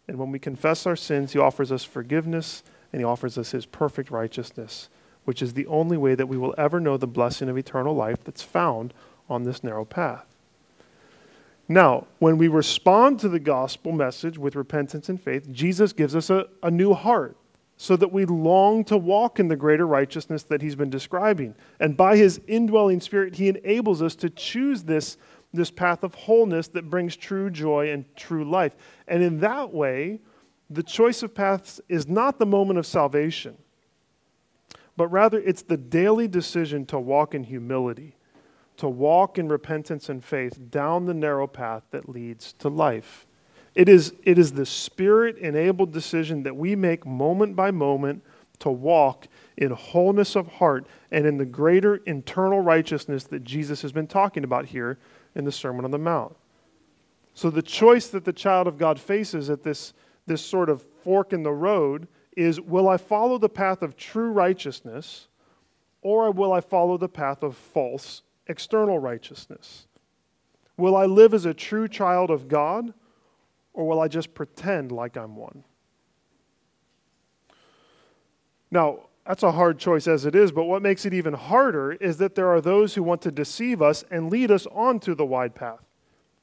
And 0.06 0.18
when 0.18 0.30
we 0.30 0.38
confess 0.38 0.86
our 0.86 0.96
sins, 0.96 1.32
He 1.32 1.38
offers 1.38 1.72
us 1.72 1.84
forgiveness 1.84 2.62
and 2.92 3.00
He 3.00 3.04
offers 3.04 3.38
us 3.38 3.50
His 3.50 3.66
perfect 3.66 4.10
righteousness, 4.10 4.88
which 5.24 5.42
is 5.42 5.54
the 5.54 5.66
only 5.66 5.96
way 5.96 6.14
that 6.14 6.26
we 6.26 6.36
will 6.36 6.54
ever 6.58 6.78
know 6.78 6.96
the 6.96 7.06
blessing 7.06 7.48
of 7.48 7.58
eternal 7.58 7.94
life 7.94 8.22
that's 8.22 8.42
found 8.42 8.94
on 9.28 9.44
this 9.44 9.62
narrow 9.64 9.84
path. 9.84 10.29
Now, 11.70 12.08
when 12.18 12.36
we 12.36 12.48
respond 12.48 13.20
to 13.20 13.28
the 13.28 13.38
gospel 13.38 13.92
message 13.92 14.36
with 14.36 14.56
repentance 14.56 15.08
and 15.08 15.22
faith, 15.22 15.48
Jesus 15.52 15.92
gives 15.92 16.16
us 16.16 16.28
a, 16.28 16.48
a 16.64 16.70
new 16.70 16.94
heart 16.94 17.36
so 17.76 17.94
that 17.94 18.10
we 18.10 18.24
long 18.24 18.82
to 18.86 18.96
walk 18.96 19.38
in 19.38 19.46
the 19.46 19.54
greater 19.54 19.86
righteousness 19.86 20.42
that 20.42 20.62
he's 20.62 20.74
been 20.74 20.90
describing. 20.90 21.54
And 21.78 21.96
by 21.96 22.16
his 22.16 22.40
indwelling 22.48 23.00
spirit, 23.00 23.36
he 23.36 23.48
enables 23.48 24.02
us 24.02 24.16
to 24.16 24.28
choose 24.28 24.82
this 24.82 25.16
this 25.52 25.70
path 25.70 26.02
of 26.02 26.14
wholeness 26.14 26.66
that 26.68 26.90
brings 26.90 27.16
true 27.16 27.50
joy 27.50 27.90
and 27.90 28.04
true 28.16 28.48
life. 28.48 28.76
And 29.06 29.22
in 29.22 29.38
that 29.40 29.72
way, 29.72 30.20
the 30.68 30.82
choice 30.82 31.22
of 31.22 31.34
paths 31.34 31.80
is 31.88 32.08
not 32.08 32.40
the 32.40 32.46
moment 32.46 32.80
of 32.80 32.86
salvation, 32.86 33.56
but 34.96 35.06
rather 35.08 35.38
it's 35.40 35.62
the 35.62 35.76
daily 35.76 36.26
decision 36.26 36.84
to 36.86 36.98
walk 36.98 37.34
in 37.34 37.44
humility, 37.44 38.14
to 38.80 38.88
walk 38.88 39.36
in 39.36 39.46
repentance 39.46 40.08
and 40.08 40.24
faith 40.24 40.70
down 40.70 41.04
the 41.04 41.12
narrow 41.12 41.46
path 41.46 41.82
that 41.90 42.08
leads 42.08 42.54
to 42.54 42.66
life. 42.70 43.26
It 43.74 43.90
is, 43.90 44.14
it 44.22 44.38
is 44.38 44.52
the 44.52 44.64
spirit 44.64 45.36
enabled 45.36 45.92
decision 45.92 46.44
that 46.44 46.56
we 46.56 46.74
make 46.74 47.04
moment 47.04 47.54
by 47.54 47.72
moment 47.72 48.24
to 48.60 48.70
walk 48.70 49.28
in 49.58 49.70
wholeness 49.72 50.34
of 50.34 50.46
heart 50.46 50.86
and 51.10 51.26
in 51.26 51.36
the 51.36 51.44
greater 51.44 51.96
internal 52.06 52.62
righteousness 52.62 53.24
that 53.24 53.44
Jesus 53.44 53.82
has 53.82 53.92
been 53.92 54.06
talking 54.06 54.44
about 54.44 54.64
here 54.64 54.98
in 55.34 55.44
the 55.44 55.52
Sermon 55.52 55.84
on 55.84 55.90
the 55.90 55.98
Mount. 55.98 56.34
So 57.34 57.50
the 57.50 57.60
choice 57.60 58.08
that 58.08 58.24
the 58.24 58.32
child 58.32 58.66
of 58.66 58.78
God 58.78 58.98
faces 58.98 59.50
at 59.50 59.62
this, 59.62 59.92
this 60.24 60.42
sort 60.42 60.70
of 60.70 60.80
fork 61.04 61.34
in 61.34 61.42
the 61.42 61.52
road 61.52 62.08
is 62.34 62.58
will 62.62 62.88
I 62.88 62.96
follow 62.96 63.36
the 63.36 63.50
path 63.50 63.82
of 63.82 63.94
true 63.94 64.30
righteousness 64.30 65.28
or 66.00 66.30
will 66.30 66.54
I 66.54 66.62
follow 66.62 66.96
the 66.96 67.10
path 67.10 67.42
of 67.42 67.58
false 67.58 68.22
external 68.50 68.98
righteousness? 68.98 69.86
Will 70.76 70.96
I 70.96 71.06
live 71.06 71.32
as 71.32 71.44
a 71.44 71.54
true 71.54 71.88
child 71.88 72.30
of 72.30 72.48
God 72.48 72.92
or 73.72 73.86
will 73.86 74.00
I 74.00 74.08
just 74.08 74.34
pretend 74.34 74.92
like 74.92 75.16
I'm 75.16 75.36
one? 75.36 75.64
Now, 78.70 79.00
that's 79.26 79.42
a 79.42 79.52
hard 79.52 79.78
choice 79.78 80.06
as 80.06 80.24
it 80.26 80.34
is, 80.34 80.52
but 80.52 80.64
what 80.64 80.82
makes 80.82 81.04
it 81.04 81.14
even 81.14 81.34
harder 81.34 81.92
is 81.92 82.16
that 82.18 82.34
there 82.34 82.48
are 82.48 82.60
those 82.60 82.94
who 82.94 83.02
want 83.02 83.22
to 83.22 83.30
deceive 83.30 83.80
us 83.80 84.04
and 84.10 84.30
lead 84.30 84.50
us 84.50 84.66
onto 84.72 85.14
the 85.14 85.26
wide 85.26 85.54
path. 85.54 85.84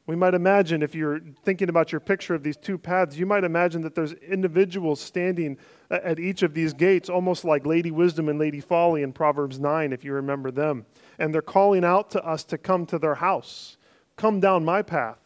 We 0.08 0.16
might 0.16 0.34
imagine, 0.34 0.82
if 0.82 0.96
you're 0.96 1.20
thinking 1.44 1.68
about 1.68 1.92
your 1.92 2.00
picture 2.00 2.34
of 2.34 2.42
these 2.42 2.56
two 2.56 2.78
paths, 2.78 3.18
you 3.18 3.26
might 3.26 3.44
imagine 3.44 3.82
that 3.82 3.94
there's 3.94 4.14
individuals 4.14 5.02
standing 5.02 5.58
at 5.92 6.18
each 6.18 6.44
of 6.44 6.54
these 6.54 6.74
gates, 6.74 7.10
almost 7.10 7.44
like 7.44 7.66
Lady 7.66 7.92
Wisdom 7.92 8.30
and 8.30 8.40
Lady 8.40 8.62
Folly 8.62 9.04
in 9.04 9.12
Proverbs 9.12 9.60
9, 9.60 9.92
if 9.92 10.06
you 10.06 10.14
remember 10.14 10.50
them. 10.50 10.86
And 11.20 11.34
they're 11.34 11.42
calling 11.42 11.84
out 11.84 12.10
to 12.12 12.26
us 12.26 12.46
to 12.46 12.58
come 12.58 12.86
to 12.86 12.98
their 12.98 13.16
house, 13.16 13.76
come 14.16 14.40
down 14.40 14.64
my 14.64 14.82
path. 14.82 15.20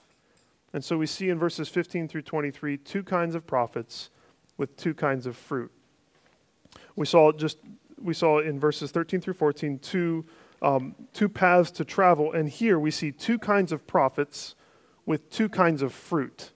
And 0.73 0.83
so 0.83 0.97
we 0.97 1.05
see 1.05 1.29
in 1.29 1.37
verses 1.37 1.69
15 1.69 2.07
through 2.07 2.23
23 2.23 2.77
two 2.77 3.03
kinds 3.03 3.35
of 3.35 3.45
prophets 3.45 4.09
with 4.57 4.75
two 4.77 4.95
kinds 4.95 5.27
of 5.27 5.37
fruit. 5.37 5.71
We 6.95 7.05
saw 7.05 7.31
just 7.31 7.57
we 8.01 8.15
saw 8.15 8.39
in 8.39 8.59
verses 8.59 8.89
13 8.89 9.21
through 9.21 9.35
14 9.35 9.77
two 9.79 10.25
um, 10.63 10.95
two 11.13 11.29
paths 11.29 11.71
to 11.71 11.85
travel, 11.85 12.31
and 12.31 12.49
here 12.49 12.79
we 12.79 12.89
see 12.89 13.11
two 13.11 13.37
kinds 13.37 13.71
of 13.71 13.85
prophets 13.85 14.55
with 15.11 15.29
two 15.29 15.49
kinds 15.49 15.81
of 15.81 15.93
fruit. 15.93 16.51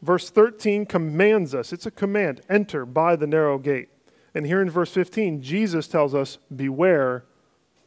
Verse 0.00 0.30
13 0.30 0.86
commands 0.86 1.56
us, 1.56 1.72
it's 1.72 1.86
a 1.86 1.90
command 1.90 2.40
enter 2.48 2.86
by 2.86 3.16
the 3.16 3.26
narrow 3.26 3.58
gate. 3.58 3.88
And 4.32 4.46
here 4.46 4.62
in 4.62 4.70
verse 4.70 4.92
15, 4.92 5.42
Jesus 5.42 5.88
tells 5.88 6.14
us, 6.14 6.38
beware 6.54 7.24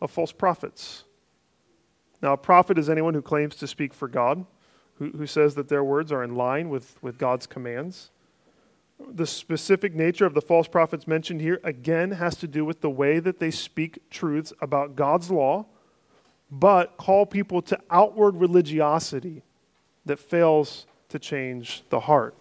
of 0.02 0.12
false 0.12 0.34
prophets. 0.34 1.06
Now, 2.22 2.34
a 2.34 2.38
prophet 2.38 2.78
is 2.78 2.90
anyone 2.90 3.14
who 3.14 3.22
claims 3.22 3.56
to 3.56 3.68
speak 3.68 3.94
for 3.94 4.10
God, 4.10 4.46
who, 4.96 5.12
who 5.12 5.26
says 5.26 5.56
that 5.56 5.70
their 5.70 5.84
words 5.84 6.12
are 6.12 6.22
in 6.22 6.36
line 6.36 6.68
with, 6.68 7.02
with 7.02 7.18
God's 7.18 7.48
commands. 7.48 8.12
The 9.00 9.26
specific 9.26 9.96
nature 9.96 10.26
of 10.26 10.34
the 10.34 10.42
false 10.42 10.68
prophets 10.68 11.08
mentioned 11.08 11.40
here, 11.40 11.62
again, 11.64 12.12
has 12.12 12.36
to 12.38 12.48
do 12.48 12.66
with 12.66 12.82
the 12.82 12.90
way 12.90 13.20
that 13.20 13.40
they 13.40 13.52
speak 13.52 14.10
truths 14.10 14.52
about 14.60 14.98
God's 14.98 15.32
law, 15.32 15.68
but 16.52 16.98
call 16.98 17.26
people 17.26 17.62
to 17.64 17.80
outward 17.90 18.36
religiosity 18.36 19.44
that 20.06 20.20
fails 20.20 20.86
to 21.10 21.20
change 21.20 21.84
the 21.90 22.02
heart. 22.02 22.36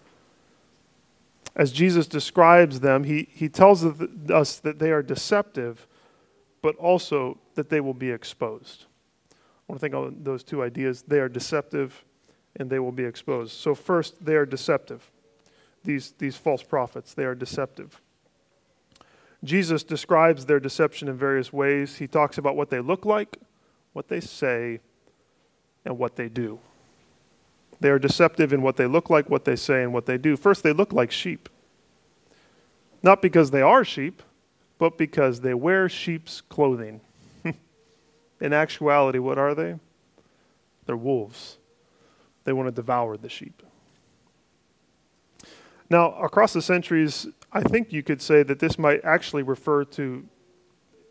As 1.55 1.73
Jesus 1.73 2.07
describes 2.07 2.81
them, 2.81 3.05
he, 3.05 3.29
he 3.33 3.49
tells 3.49 3.85
us 3.85 4.61
that 4.61 4.79
they 4.79 4.93
are 4.93 5.03
deceptive, 5.03 5.87
but 6.63 6.77
also 6.77 7.39
that 7.55 7.69
they 7.69 7.81
will 7.81 7.95
be 7.95 8.11
exposed. 8.11 8.85
I 9.33 9.73
want 9.73 9.81
to 9.81 9.85
think 9.85 9.95
on 9.95 10.23
those 10.23 10.45
two 10.45 10.63
ideas. 10.63 11.03
They 11.03 11.19
are 11.19 11.29
deceptive 11.29 12.05
and 12.57 12.71
they 12.71 12.79
will 12.79 12.93
be 12.93 13.05
exposed. 13.05 13.53
So, 13.53 13.75
first, 13.75 14.25
they 14.25 14.35
are 14.35 14.47
deceptive 14.47 15.11
these, 15.85 16.13
these 16.19 16.37
false 16.37 16.63
prophets. 16.63 17.15
They 17.15 17.25
are 17.25 17.35
deceptive. 17.35 18.01
Jesus 19.45 19.83
describes 19.83 20.47
their 20.47 20.61
deception 20.61 21.09
in 21.09 21.17
various 21.17 21.53
ways. 21.53 21.97
He 21.97 22.07
talks 22.07 22.39
about 22.39 22.57
what 22.57 22.71
they 22.71 22.81
look 22.81 23.05
like, 23.05 23.39
what 23.93 24.09
they 24.09 24.21
say, 24.21 24.81
and 25.85 25.99
what 25.99 26.17
they 26.17 26.29
do. 26.29 26.59
They 27.81 27.91
are 27.91 27.99
deceptive 27.99 28.53
in 28.53 28.63
what 28.63 28.77
they 28.77 28.87
look 28.87 29.09
like, 29.09 29.31
what 29.31 29.45
they 29.45 29.57
say, 29.57 29.83
and 29.83 29.93
what 29.93 30.07
they 30.07 30.19
do. 30.19 30.37
First, 30.37 30.63
they 30.63 30.73
look 30.73 30.93
like 30.93 31.11
sheep. 31.11 31.49
Not 33.03 33.23
because 33.23 33.51
they 33.51 33.63
are 33.63 33.85
sheep, 33.85 34.23
but 34.79 34.99
because 34.99 35.41
they 35.41 35.55
wear 35.55 35.89
sheep's 35.89 36.41
clothing. 36.41 37.01
in 38.41 38.53
actuality, 38.53 39.19
what 39.19 39.39
are 39.39 39.55
they? 39.55 39.77
They're 40.87 40.97
wolves. 40.97 41.59
They 42.45 42.53
want 42.53 42.67
to 42.69 42.73
devour 42.73 43.17
the 43.17 43.29
sheep. 43.29 43.63
Now, 45.91 46.13
across 46.15 46.53
the 46.53 46.63
centuries, 46.63 47.27
I 47.53 47.63
think 47.63 47.93
you 47.93 48.03
could 48.03 48.21
say 48.21 48.43
that 48.43 48.59
this 48.59 48.79
might 48.79 49.05
actually 49.05 49.43
refer 49.43 49.85
to 49.85 50.27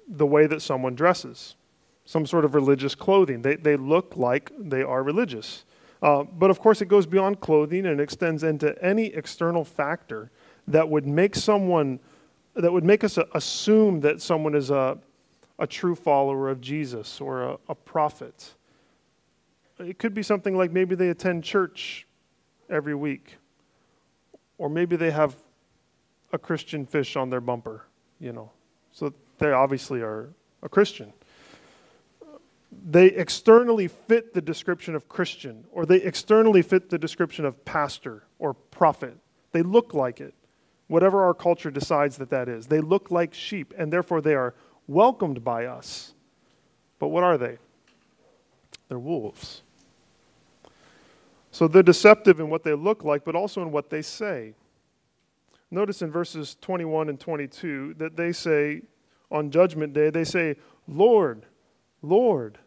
the 0.07 0.25
way 0.25 0.47
that 0.47 0.61
someone 0.61 0.95
dresses, 0.95 1.55
some 2.07 2.25
sort 2.25 2.45
of 2.45 2.55
religious 2.55 2.95
clothing. 2.95 3.41
They, 3.41 3.57
they 3.57 3.75
look 3.75 4.15
like 4.15 4.49
they 4.57 4.81
are 4.81 5.03
religious. 5.03 5.65
Uh, 6.01 6.23
but 6.23 6.49
of 6.49 6.57
course, 6.57 6.81
it 6.81 6.85
goes 6.85 7.05
beyond 7.05 7.41
clothing 7.41 7.85
and 7.85 7.99
extends 7.99 8.43
into 8.43 8.81
any 8.81 9.07
external 9.07 9.65
factor 9.65 10.31
that 10.69 10.87
would 10.87 11.05
make 11.05 11.35
someone, 11.35 11.99
that 12.55 12.71
would 12.71 12.85
make 12.85 13.03
us 13.03 13.19
assume 13.33 13.99
that 14.01 14.21
someone 14.21 14.55
is 14.55 14.71
a, 14.71 14.97
a 15.59 15.67
true 15.67 15.95
follower 15.95 16.49
of 16.49 16.61
Jesus 16.61 17.19
or 17.19 17.43
a, 17.43 17.57
a 17.67 17.75
prophet. 17.75 18.53
It 19.77 19.99
could 19.99 20.13
be 20.13 20.23
something 20.23 20.55
like 20.55 20.71
maybe 20.71 20.95
they 20.95 21.09
attend 21.09 21.43
church 21.43 22.07
every 22.69 22.95
week 22.95 23.35
or 24.57 24.69
maybe 24.69 24.95
they 24.95 25.11
have 25.11 25.35
a 26.31 26.37
Christian 26.37 26.85
fish 26.85 27.17
on 27.17 27.29
their 27.29 27.41
bumper, 27.41 27.83
you 28.17 28.31
know. 28.31 28.49
So 28.93 29.13
they 29.39 29.51
obviously 29.51 29.99
are 29.99 30.29
a 30.63 30.69
Christian. 30.69 31.11
They 32.85 33.07
externally 33.07 33.87
fit 33.87 34.33
the 34.33 34.41
description 34.41 34.95
of 34.95 35.09
Christian, 35.09 35.65
or 35.71 35.85
they 35.85 35.97
externally 35.97 36.61
fit 36.61 36.89
the 36.89 36.97
description 36.97 37.45
of 37.45 37.65
pastor 37.65 38.23
or 38.39 38.53
prophet. 38.53 39.17
They 39.51 39.61
look 39.61 39.93
like 39.93 40.21
it, 40.21 40.33
whatever 40.87 41.23
our 41.23 41.33
culture 41.33 41.71
decides 41.71 42.17
that 42.17 42.29
that 42.29 42.47
is. 42.47 42.67
They 42.67 42.79
look 42.79 43.11
like 43.11 43.33
sheep, 43.33 43.73
and 43.77 43.91
therefore 43.91 44.21
they 44.21 44.35
are 44.35 44.53
welcomed 44.87 45.43
by 45.43 45.65
us. 45.65 46.13
But 46.99 47.09
what 47.09 47.23
are 47.23 47.37
they? 47.37 47.57
They're 48.87 48.99
wolves. 48.99 49.63
So 51.51 51.67
they're 51.67 51.83
deceptive 51.83 52.39
in 52.39 52.49
what 52.49 52.63
they 52.63 52.73
look 52.73 53.03
like, 53.03 53.25
but 53.25 53.35
also 53.35 53.61
in 53.61 53.71
what 53.71 53.89
they 53.89 54.01
say. 54.01 54.53
Notice 55.71 56.01
in 56.01 56.11
verses 56.11 56.55
21 56.61 57.09
and 57.09 57.19
22 57.19 57.95
that 57.97 58.15
they 58.15 58.31
say, 58.31 58.83
on 59.29 59.51
Judgment 59.51 59.93
Day, 59.93 60.09
they 60.09 60.23
say, 60.23 60.55
Lord, 60.87 61.45
Lord. 62.01 62.59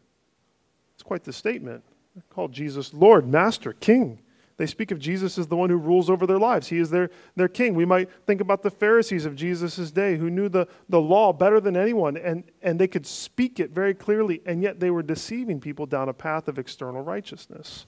It's 1.00 1.07
quite 1.07 1.25
the 1.25 1.33
statement. 1.33 1.83
They 2.14 2.21
call 2.28 2.49
Jesus 2.49 2.92
Lord, 2.92 3.26
Master, 3.26 3.73
King. 3.73 4.21
They 4.59 4.66
speak 4.66 4.90
of 4.90 4.99
Jesus 4.99 5.38
as 5.38 5.47
the 5.47 5.57
one 5.57 5.71
who 5.71 5.78
rules 5.78 6.11
over 6.11 6.26
their 6.26 6.38
lives. 6.38 6.69
He 6.69 6.76
is 6.76 6.90
their, 6.90 7.09
their 7.37 7.49
king. 7.49 7.75
We 7.75 7.87
might 7.87 8.11
think 8.26 8.42
about 8.42 8.62
the 8.62 8.71
Pharisees 8.71 9.25
of 9.25 9.35
Jesus' 9.35 9.90
day 9.90 10.19
who 10.19 10.28
knew 10.28 10.50
the, 10.50 10.69
the 10.90 11.00
law 11.00 11.33
better 11.33 11.59
than 11.59 11.75
anyone, 11.75 12.19
and, 12.19 12.45
and 12.61 12.78
they 12.78 12.87
could 12.87 13.07
speak 13.07 13.59
it 13.59 13.71
very 13.71 13.95
clearly, 13.95 14.42
and 14.45 14.62
yet 14.62 14.78
they 14.78 14.90
were 14.90 15.02
deceiving 15.02 15.59
people 15.59 15.87
down 15.87 16.11
a 16.11 16.12
path 16.12 16.49
of 16.49 16.59
external 16.59 17.00
righteousness. 17.00 17.87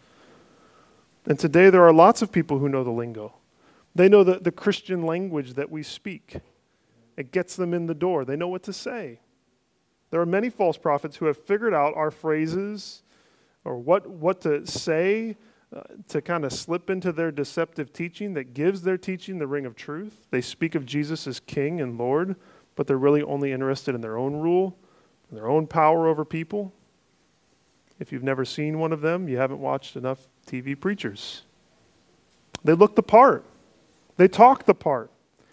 And 1.26 1.38
today 1.38 1.68
there 1.68 1.84
are 1.86 1.92
lots 1.92 2.22
of 2.22 2.32
people 2.32 2.60
who 2.60 2.68
know 2.70 2.82
the 2.82 2.90
lingo. 2.90 3.34
They 3.94 4.08
know 4.08 4.24
the, 4.24 4.38
the 4.38 4.52
Christian 4.52 5.02
language 5.02 5.52
that 5.52 5.70
we 5.70 5.82
speak. 5.82 6.36
It 7.18 7.30
gets 7.30 7.56
them 7.56 7.74
in 7.74 7.88
the 7.88 7.94
door. 7.94 8.24
They 8.24 8.36
know 8.36 8.48
what 8.48 8.62
to 8.62 8.72
say. 8.72 9.20
There 10.08 10.20
are 10.22 10.26
many 10.26 10.48
false 10.48 10.78
prophets 10.78 11.16
who 11.16 11.26
have 11.26 11.36
figured 11.36 11.74
out 11.74 11.94
our 11.94 12.10
phrases 12.10 13.01
or 13.64 13.78
what, 13.78 14.08
what 14.08 14.40
to 14.42 14.66
say 14.66 15.36
uh, 15.74 15.80
to 16.08 16.20
kind 16.20 16.44
of 16.44 16.52
slip 16.52 16.90
into 16.90 17.12
their 17.12 17.30
deceptive 17.30 17.92
teaching 17.92 18.34
that 18.34 18.54
gives 18.54 18.82
their 18.82 18.98
teaching 18.98 19.38
the 19.38 19.46
ring 19.46 19.64
of 19.64 19.74
truth. 19.74 20.26
They 20.30 20.40
speak 20.40 20.74
of 20.74 20.84
Jesus 20.84 21.26
as 21.26 21.40
King 21.40 21.80
and 21.80 21.96
Lord, 21.96 22.36
but 22.76 22.86
they're 22.86 22.98
really 22.98 23.22
only 23.22 23.52
interested 23.52 23.94
in 23.94 24.00
their 24.00 24.18
own 24.18 24.34
rule, 24.34 24.76
their 25.30 25.48
own 25.48 25.66
power 25.66 26.06
over 26.08 26.24
people. 26.24 26.72
If 27.98 28.12
you've 28.12 28.22
never 28.22 28.44
seen 28.44 28.78
one 28.78 28.92
of 28.92 29.00
them, 29.00 29.28
you 29.28 29.38
haven't 29.38 29.60
watched 29.60 29.96
enough 29.96 30.18
TV 30.46 30.78
preachers. 30.78 31.42
They 32.64 32.74
look 32.74 32.94
the 32.94 33.02
part, 33.02 33.44
they 34.16 34.28
talk 34.28 34.66
the 34.66 34.74
part, 34.74 35.10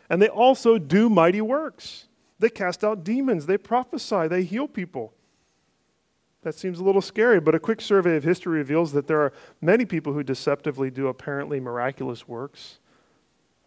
and 0.10 0.22
they 0.22 0.28
also 0.28 0.78
do 0.78 1.10
mighty 1.10 1.42
works. 1.42 2.08
They 2.39 2.50
cast 2.50 2.84
out 2.84 3.04
demons, 3.04 3.46
they 3.46 3.58
prophesy, 3.58 4.28
they 4.28 4.44
heal 4.44 4.68
people. 4.68 5.13
That 6.43 6.55
seems 6.55 6.79
a 6.79 6.84
little 6.84 7.01
scary, 7.01 7.39
but 7.39 7.53
a 7.53 7.60
quick 7.60 7.81
survey 7.81 8.15
of 8.15 8.24
history 8.24 8.58
reveals 8.58 8.93
that 8.93 9.08
there 9.08 9.19
are 9.22 9.34
many 9.60 9.86
people 9.86 10.13
who 10.13 10.24
deceptively 10.24 10.89
do 10.89 11.08
apparently 11.08 11.60
miraculous 11.60 12.27
works, 12.27 12.79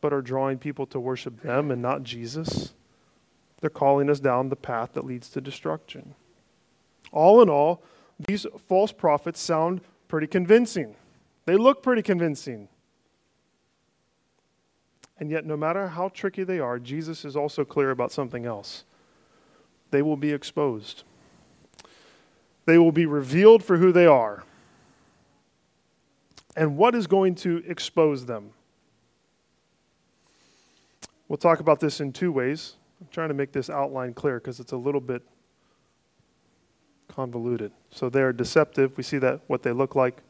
but 0.00 0.12
are 0.12 0.22
drawing 0.22 0.58
people 0.58 0.86
to 0.86 0.98
worship 0.98 1.42
them 1.42 1.70
and 1.70 1.82
not 1.82 2.02
Jesus. 2.02 2.72
They're 3.60 3.70
calling 3.70 4.08
us 4.08 4.20
down 4.20 4.48
the 4.48 4.56
path 4.56 4.94
that 4.94 5.04
leads 5.04 5.28
to 5.30 5.40
destruction. 5.40 6.14
All 7.12 7.42
in 7.42 7.50
all, 7.50 7.82
these 8.18 8.46
false 8.66 8.90
prophets 8.90 9.40
sound 9.40 9.82
pretty 10.08 10.26
convincing. 10.26 10.96
They 11.44 11.56
look 11.56 11.82
pretty 11.82 12.02
convincing. 12.02 12.68
And 15.18 15.30
yet, 15.30 15.44
no 15.44 15.56
matter 15.56 15.88
how 15.88 16.08
tricky 16.08 16.42
they 16.42 16.58
are, 16.58 16.78
Jesus 16.78 17.24
is 17.24 17.36
also 17.36 17.64
clear 17.64 17.90
about 17.90 18.12
something 18.12 18.46
else. 18.46 18.84
They 19.90 20.02
will 20.02 20.16
be 20.16 20.32
exposed. 20.32 21.04
They 22.64 22.78
will 22.78 22.92
be 22.92 23.06
revealed 23.06 23.64
for 23.64 23.76
who 23.76 23.92
they 23.92 24.06
are. 24.06 24.44
And 26.56 26.76
what 26.76 26.94
is 26.94 27.06
going 27.06 27.34
to 27.36 27.62
expose 27.66 28.26
them? 28.26 28.50
We'll 31.28 31.38
talk 31.38 31.60
about 31.60 31.80
this 31.80 32.00
in 32.00 32.12
two 32.12 32.30
ways. 32.30 32.74
I'm 33.00 33.08
trying 33.10 33.28
to 33.28 33.34
make 33.34 33.52
this 33.52 33.70
outline 33.70 34.12
clear 34.12 34.38
because 34.38 34.60
it's 34.60 34.72
a 34.72 34.76
little 34.76 35.00
bit 35.00 35.22
convoluted. 37.08 37.72
So 37.90 38.08
they 38.08 38.22
are 38.22 38.32
deceptive. 38.32 38.96
We 38.96 39.02
see 39.02 39.18
that 39.18 39.40
what 39.46 39.62
they 39.62 39.72
look 39.72 39.94
like, 39.94 40.22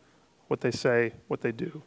what 0.49 0.61
they 0.61 0.71
say, 0.71 1.13
what 1.29 1.41
they 1.41 1.53
do. 1.53 1.83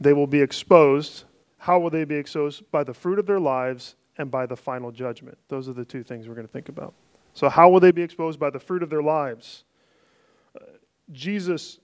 They 0.00 0.12
will 0.12 0.26
be 0.26 0.40
exposed. 0.40 1.24
How 1.58 1.78
will 1.78 1.90
they 1.90 2.04
be 2.04 2.16
exposed? 2.16 2.70
By 2.70 2.84
the 2.84 2.94
fruit 2.94 3.18
of 3.18 3.26
their 3.26 3.40
lives 3.40 3.94
and 4.18 4.30
by 4.30 4.46
the 4.46 4.56
final 4.56 4.90
judgment. 4.90 5.38
Those 5.48 5.68
are 5.68 5.72
the 5.72 5.84
two 5.84 6.02
things 6.02 6.28
we're 6.28 6.34
going 6.34 6.46
to 6.46 6.52
think 6.52 6.68
about. 6.68 6.94
So, 7.34 7.48
how 7.48 7.70
will 7.70 7.80
they 7.80 7.92
be 7.92 8.02
exposed? 8.02 8.38
By 8.38 8.50
the 8.50 8.60
fruit 8.60 8.82
of 8.82 8.90
their 8.90 9.02
lives. 9.02 9.64
Jesus 11.12 11.78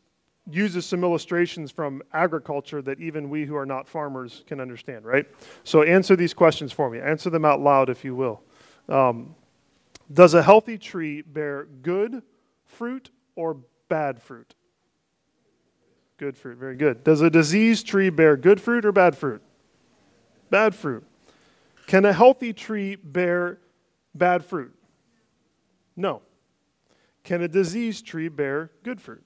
uses 0.50 0.86
some 0.86 1.04
illustrations 1.04 1.70
from 1.70 2.02
agriculture 2.12 2.80
that 2.82 3.00
even 3.00 3.28
we 3.28 3.44
who 3.44 3.54
are 3.54 3.66
not 3.66 3.86
farmers 3.86 4.44
can 4.46 4.60
understand, 4.60 5.04
right? 5.04 5.26
So 5.64 5.82
answer 5.82 6.16
these 6.16 6.32
questions 6.32 6.72
for 6.72 6.88
me. 6.88 6.98
Answer 7.00 7.30
them 7.30 7.44
out 7.44 7.60
loud, 7.60 7.90
if 7.90 8.04
you 8.04 8.14
will. 8.14 8.42
Um, 8.88 9.34
does 10.10 10.34
a 10.34 10.42
healthy 10.42 10.78
tree 10.78 11.20
bear 11.20 11.66
good 11.82 12.22
fruit 12.64 13.10
or 13.36 13.58
bad 13.88 14.22
fruit? 14.22 14.54
Good 16.16 16.36
fruit, 16.36 16.56
very 16.58 16.76
good. 16.76 17.04
Does 17.04 17.20
a 17.20 17.30
diseased 17.30 17.86
tree 17.86 18.10
bear 18.10 18.36
good 18.36 18.60
fruit 18.60 18.84
or 18.84 18.92
bad 18.92 19.16
fruit? 19.16 19.42
Bad 20.50 20.74
fruit. 20.74 21.04
Can 21.86 22.04
a 22.04 22.12
healthy 22.12 22.52
tree 22.52 22.96
bear 22.96 23.58
bad 24.14 24.44
fruit? 24.44 24.74
No. 25.96 26.22
Can 27.28 27.42
a 27.42 27.48
diseased 27.48 28.06
tree 28.06 28.28
bear 28.28 28.70
good 28.82 29.02
fruit? 29.02 29.22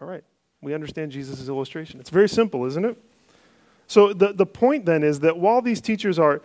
All 0.00 0.08
right, 0.08 0.24
we 0.62 0.72
understand 0.72 1.12
Jesus' 1.12 1.46
illustration. 1.46 2.00
It's 2.00 2.08
very 2.08 2.30
simple, 2.30 2.64
isn't 2.64 2.82
it? 2.82 2.96
So 3.86 4.14
the, 4.14 4.32
the 4.32 4.46
point 4.46 4.86
then 4.86 5.02
is 5.02 5.20
that 5.20 5.36
while 5.36 5.60
these 5.60 5.82
teachers 5.82 6.18
are 6.18 6.40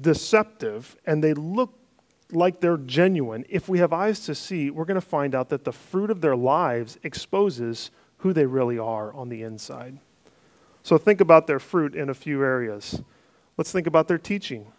deceptive 0.00 0.96
and 1.06 1.22
they 1.22 1.32
look 1.32 1.78
like 2.32 2.58
they're 2.60 2.76
genuine, 2.76 3.44
if 3.48 3.68
we 3.68 3.78
have 3.78 3.92
eyes 3.92 4.18
to 4.26 4.34
see, 4.34 4.68
we're 4.68 4.84
going 4.84 4.96
to 4.96 5.00
find 5.00 5.32
out 5.32 5.48
that 5.50 5.62
the 5.62 5.70
fruit 5.70 6.10
of 6.10 6.22
their 6.22 6.34
lives 6.34 6.98
exposes 7.04 7.92
who 8.16 8.32
they 8.32 8.46
really 8.46 8.80
are 8.80 9.14
on 9.14 9.28
the 9.28 9.44
inside. 9.44 10.00
So 10.82 10.98
think 10.98 11.20
about 11.20 11.46
their 11.46 11.60
fruit 11.60 11.94
in 11.94 12.08
a 12.08 12.14
few 12.14 12.42
areas. 12.42 13.00
Let's 13.56 13.70
think 13.70 13.86
about 13.86 14.08
their 14.08 14.18
teaching. 14.18 14.72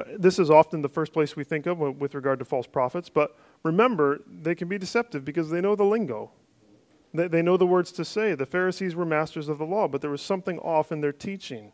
Uh, 0.00 0.04
this 0.18 0.38
is 0.38 0.50
often 0.50 0.82
the 0.82 0.88
first 0.88 1.12
place 1.12 1.36
we 1.36 1.44
think 1.44 1.66
of 1.66 1.78
with 1.78 2.14
regard 2.14 2.38
to 2.38 2.44
false 2.44 2.66
prophets, 2.66 3.08
but 3.08 3.36
remember, 3.62 4.20
they 4.26 4.54
can 4.54 4.68
be 4.68 4.78
deceptive 4.78 5.24
because 5.24 5.50
they 5.50 5.60
know 5.60 5.74
the 5.74 5.84
lingo. 5.84 6.30
They, 7.12 7.28
they 7.28 7.42
know 7.42 7.56
the 7.56 7.66
words 7.66 7.92
to 7.92 8.04
say. 8.04 8.34
The 8.34 8.46
Pharisees 8.46 8.94
were 8.94 9.04
masters 9.04 9.48
of 9.48 9.58
the 9.58 9.66
law, 9.66 9.88
but 9.88 10.00
there 10.00 10.10
was 10.10 10.22
something 10.22 10.58
off 10.60 10.92
in 10.92 11.00
their 11.00 11.12
teaching. 11.12 11.72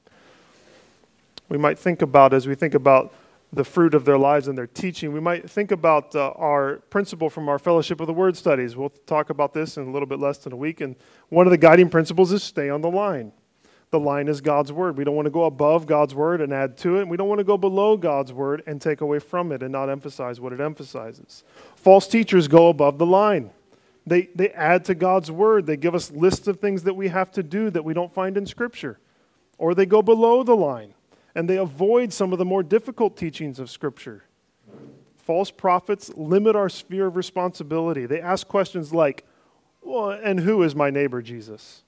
We 1.48 1.58
might 1.58 1.78
think 1.78 2.02
about, 2.02 2.32
as 2.32 2.48
we 2.48 2.54
think 2.54 2.74
about 2.74 3.14
the 3.52 3.64
fruit 3.64 3.94
of 3.94 4.04
their 4.04 4.18
lives 4.18 4.48
and 4.48 4.58
their 4.58 4.66
teaching, 4.66 5.12
we 5.12 5.20
might 5.20 5.48
think 5.48 5.70
about 5.70 6.16
uh, 6.16 6.32
our 6.36 6.76
principle 6.90 7.30
from 7.30 7.48
our 7.48 7.58
Fellowship 7.58 8.00
of 8.00 8.08
the 8.08 8.12
Word 8.12 8.36
studies. 8.36 8.76
We'll 8.76 8.90
talk 8.90 9.30
about 9.30 9.52
this 9.52 9.76
in 9.76 9.86
a 9.86 9.90
little 9.90 10.08
bit 10.08 10.18
less 10.18 10.38
than 10.38 10.52
a 10.52 10.56
week. 10.56 10.80
And 10.80 10.96
one 11.28 11.46
of 11.46 11.52
the 11.52 11.58
guiding 11.58 11.90
principles 11.90 12.32
is 12.32 12.42
stay 12.42 12.68
on 12.68 12.80
the 12.80 12.90
line 12.90 13.32
the 13.98 14.04
line 14.04 14.28
is 14.28 14.42
God's 14.42 14.72
word. 14.72 14.98
We 14.98 15.04
don't 15.04 15.16
want 15.16 15.24
to 15.24 15.30
go 15.30 15.44
above 15.44 15.86
God's 15.86 16.14
word 16.14 16.42
and 16.42 16.52
add 16.52 16.76
to 16.78 16.98
it. 16.98 17.08
We 17.08 17.16
don't 17.16 17.28
want 17.28 17.38
to 17.38 17.44
go 17.44 17.56
below 17.56 17.96
God's 17.96 18.30
word 18.30 18.62
and 18.66 18.80
take 18.80 19.00
away 19.00 19.18
from 19.18 19.52
it 19.52 19.62
and 19.62 19.72
not 19.72 19.88
emphasize 19.88 20.38
what 20.38 20.52
it 20.52 20.60
emphasizes. 20.60 21.44
False 21.76 22.06
teachers 22.06 22.46
go 22.46 22.68
above 22.68 22.98
the 22.98 23.06
line. 23.06 23.50
They, 24.06 24.28
they 24.34 24.50
add 24.50 24.84
to 24.84 24.94
God's 24.94 25.30
word. 25.30 25.64
They 25.64 25.78
give 25.78 25.94
us 25.94 26.10
lists 26.10 26.46
of 26.46 26.60
things 26.60 26.82
that 26.82 26.94
we 26.94 27.08
have 27.08 27.30
to 27.32 27.42
do 27.42 27.70
that 27.70 27.84
we 27.84 27.94
don't 27.94 28.12
find 28.12 28.36
in 28.36 28.44
Scripture. 28.44 28.98
Or 29.56 29.74
they 29.74 29.86
go 29.86 30.02
below 30.02 30.42
the 30.42 30.56
line 30.56 30.92
and 31.34 31.48
they 31.48 31.56
avoid 31.56 32.12
some 32.12 32.32
of 32.32 32.38
the 32.38 32.44
more 32.44 32.62
difficult 32.62 33.16
teachings 33.16 33.58
of 33.58 33.70
Scripture. 33.70 34.24
False 35.16 35.50
prophets 35.50 36.10
limit 36.16 36.54
our 36.54 36.68
sphere 36.68 37.06
of 37.06 37.16
responsibility. 37.16 38.04
They 38.04 38.20
ask 38.20 38.46
questions 38.46 38.92
like, 38.92 39.24
well, 39.80 40.10
and 40.10 40.40
who 40.40 40.62
is 40.62 40.74
my 40.74 40.90
neighbor, 40.90 41.22
Jesus? 41.22 41.82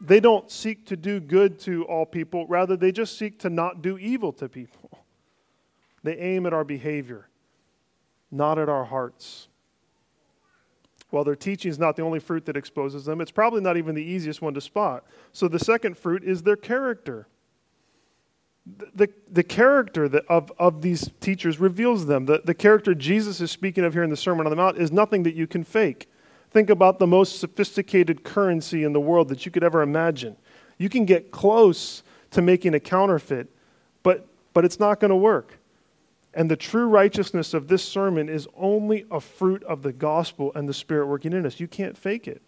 They 0.00 0.20
don't 0.20 0.50
seek 0.50 0.86
to 0.86 0.96
do 0.96 1.20
good 1.20 1.58
to 1.60 1.84
all 1.84 2.06
people, 2.06 2.46
rather, 2.46 2.76
they 2.76 2.92
just 2.92 3.16
seek 3.16 3.38
to 3.40 3.50
not 3.50 3.82
do 3.82 3.98
evil 3.98 4.32
to 4.34 4.48
people. 4.48 5.04
They 6.02 6.16
aim 6.16 6.46
at 6.46 6.52
our 6.52 6.64
behavior, 6.64 7.28
not 8.30 8.58
at 8.58 8.68
our 8.68 8.84
hearts. 8.84 9.48
While 11.10 11.24
their 11.24 11.36
teaching 11.36 11.70
is 11.70 11.78
not 11.78 11.96
the 11.96 12.02
only 12.02 12.20
fruit 12.20 12.46
that 12.46 12.56
exposes 12.56 13.04
them, 13.04 13.20
it's 13.20 13.32
probably 13.32 13.60
not 13.60 13.76
even 13.76 13.94
the 13.94 14.02
easiest 14.02 14.40
one 14.40 14.54
to 14.54 14.60
spot. 14.60 15.04
So 15.32 15.48
the 15.48 15.58
second 15.58 15.98
fruit 15.98 16.22
is 16.24 16.42
their 16.42 16.56
character. 16.56 17.26
The, 18.64 18.86
the, 18.94 19.12
the 19.30 19.42
character 19.42 20.04
of, 20.28 20.52
of 20.58 20.82
these 20.82 21.10
teachers 21.20 21.58
reveals 21.58 22.06
them. 22.06 22.26
The, 22.26 22.42
the 22.44 22.54
character 22.54 22.94
Jesus 22.94 23.40
is 23.40 23.50
speaking 23.50 23.84
of 23.84 23.92
here 23.92 24.04
in 24.04 24.10
the 24.10 24.16
Sermon 24.16 24.46
on 24.46 24.50
the 24.50 24.56
Mount 24.56 24.78
is 24.78 24.92
nothing 24.92 25.24
that 25.24 25.34
you 25.34 25.46
can 25.46 25.64
fake. 25.64 26.08
Think 26.50 26.70
about 26.70 26.98
the 26.98 27.06
most 27.06 27.38
sophisticated 27.38 28.24
currency 28.24 28.82
in 28.82 28.92
the 28.92 29.00
world 29.00 29.28
that 29.28 29.46
you 29.46 29.52
could 29.52 29.62
ever 29.62 29.82
imagine. 29.82 30.36
You 30.78 30.88
can 30.88 31.04
get 31.04 31.30
close 31.30 32.02
to 32.32 32.42
making 32.42 32.74
a 32.74 32.80
counterfeit, 32.80 33.48
but, 34.02 34.26
but 34.52 34.64
it's 34.64 34.80
not 34.80 34.98
going 34.98 35.10
to 35.10 35.16
work. 35.16 35.58
And 36.32 36.50
the 36.50 36.56
true 36.56 36.86
righteousness 36.86 37.54
of 37.54 37.68
this 37.68 37.84
sermon 37.84 38.28
is 38.28 38.48
only 38.56 39.04
a 39.10 39.20
fruit 39.20 39.62
of 39.64 39.82
the 39.82 39.92
gospel 39.92 40.52
and 40.54 40.68
the 40.68 40.74
Spirit 40.74 41.06
working 41.06 41.32
in 41.32 41.44
us. 41.44 41.60
You 41.60 41.68
can't 41.68 41.96
fake 41.96 42.28
it. 42.28 42.42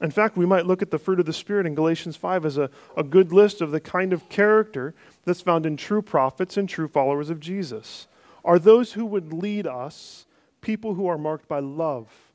In 0.00 0.10
fact, 0.10 0.36
we 0.36 0.44
might 0.44 0.66
look 0.66 0.82
at 0.82 0.90
the 0.90 0.98
fruit 0.98 1.20
of 1.20 1.26
the 1.26 1.32
Spirit 1.32 1.66
in 1.66 1.74
Galatians 1.74 2.16
5 2.16 2.44
as 2.44 2.58
a, 2.58 2.68
a 2.96 3.02
good 3.02 3.32
list 3.32 3.60
of 3.60 3.70
the 3.70 3.80
kind 3.80 4.12
of 4.12 4.28
character 4.28 4.94
that's 5.24 5.40
found 5.40 5.64
in 5.64 5.76
true 5.76 6.02
prophets 6.02 6.56
and 6.56 6.68
true 6.68 6.88
followers 6.88 7.30
of 7.30 7.40
Jesus. 7.40 8.06
Are 8.44 8.58
those 8.58 8.92
who 8.92 9.06
would 9.06 9.32
lead 9.32 9.66
us 9.66 10.26
people 10.60 10.94
who 10.94 11.06
are 11.06 11.16
marked 11.16 11.48
by 11.48 11.60
love? 11.60 12.25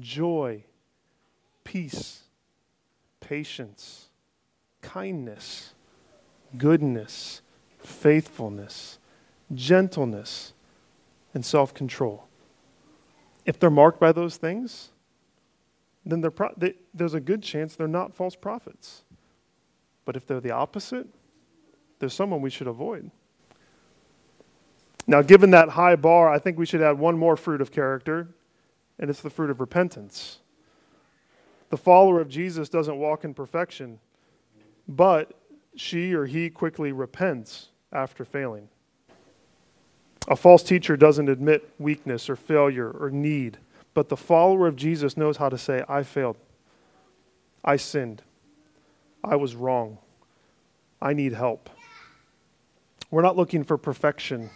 Joy, 0.00 0.64
peace, 1.64 2.22
patience, 3.20 4.08
kindness, 4.82 5.74
goodness, 6.56 7.42
faithfulness, 7.78 8.98
gentleness, 9.54 10.52
and 11.34 11.44
self 11.44 11.74
control. 11.74 12.26
If 13.44 13.58
they're 13.58 13.70
marked 13.70 14.00
by 14.00 14.12
those 14.12 14.36
things, 14.36 14.90
then 16.04 16.22
pro- 16.30 16.54
they, 16.56 16.74
there's 16.94 17.14
a 17.14 17.20
good 17.20 17.42
chance 17.42 17.76
they're 17.76 17.88
not 17.88 18.14
false 18.14 18.34
prophets. 18.34 19.02
But 20.04 20.16
if 20.16 20.26
they're 20.26 20.40
the 20.40 20.50
opposite, 20.50 21.06
there's 21.98 22.14
someone 22.14 22.40
we 22.40 22.50
should 22.50 22.66
avoid. 22.66 23.10
Now, 25.06 25.22
given 25.22 25.50
that 25.50 25.70
high 25.70 25.96
bar, 25.96 26.30
I 26.30 26.38
think 26.38 26.58
we 26.58 26.66
should 26.66 26.82
add 26.82 26.98
one 26.98 27.18
more 27.18 27.36
fruit 27.36 27.60
of 27.60 27.70
character, 27.70 28.28
and 28.98 29.10
it's 29.10 29.20
the 29.20 29.30
fruit 29.30 29.50
of 29.50 29.60
repentance. 29.60 30.38
The 31.70 31.76
follower 31.76 32.20
of 32.20 32.28
Jesus 32.28 32.68
doesn't 32.68 32.96
walk 32.96 33.24
in 33.24 33.34
perfection, 33.34 33.98
but 34.88 35.32
she 35.76 36.14
or 36.14 36.26
he 36.26 36.50
quickly 36.50 36.92
repents 36.92 37.68
after 37.92 38.24
failing. 38.24 38.68
A 40.26 40.36
false 40.36 40.62
teacher 40.62 40.96
doesn't 40.96 41.28
admit 41.28 41.68
weakness 41.78 42.28
or 42.28 42.36
failure 42.36 42.90
or 42.90 43.10
need, 43.10 43.58
but 43.94 44.08
the 44.08 44.16
follower 44.16 44.66
of 44.66 44.76
Jesus 44.76 45.16
knows 45.16 45.38
how 45.38 45.48
to 45.48 45.58
say, 45.58 45.82
I 45.88 46.02
failed. 46.02 46.36
I 47.64 47.76
sinned. 47.76 48.22
I 49.24 49.36
was 49.36 49.54
wrong. 49.54 49.98
I 51.00 51.12
need 51.12 51.32
help. 51.32 51.70
We're 53.10 53.22
not 53.22 53.36
looking 53.36 53.64
for 53.64 53.78
perfection 53.78 54.50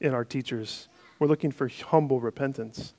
in 0.00 0.12
our 0.12 0.24
teachers. 0.24 0.88
We're 1.18 1.28
looking 1.28 1.50
for 1.50 1.68
humble 1.68 2.20
repentance. 2.20 2.94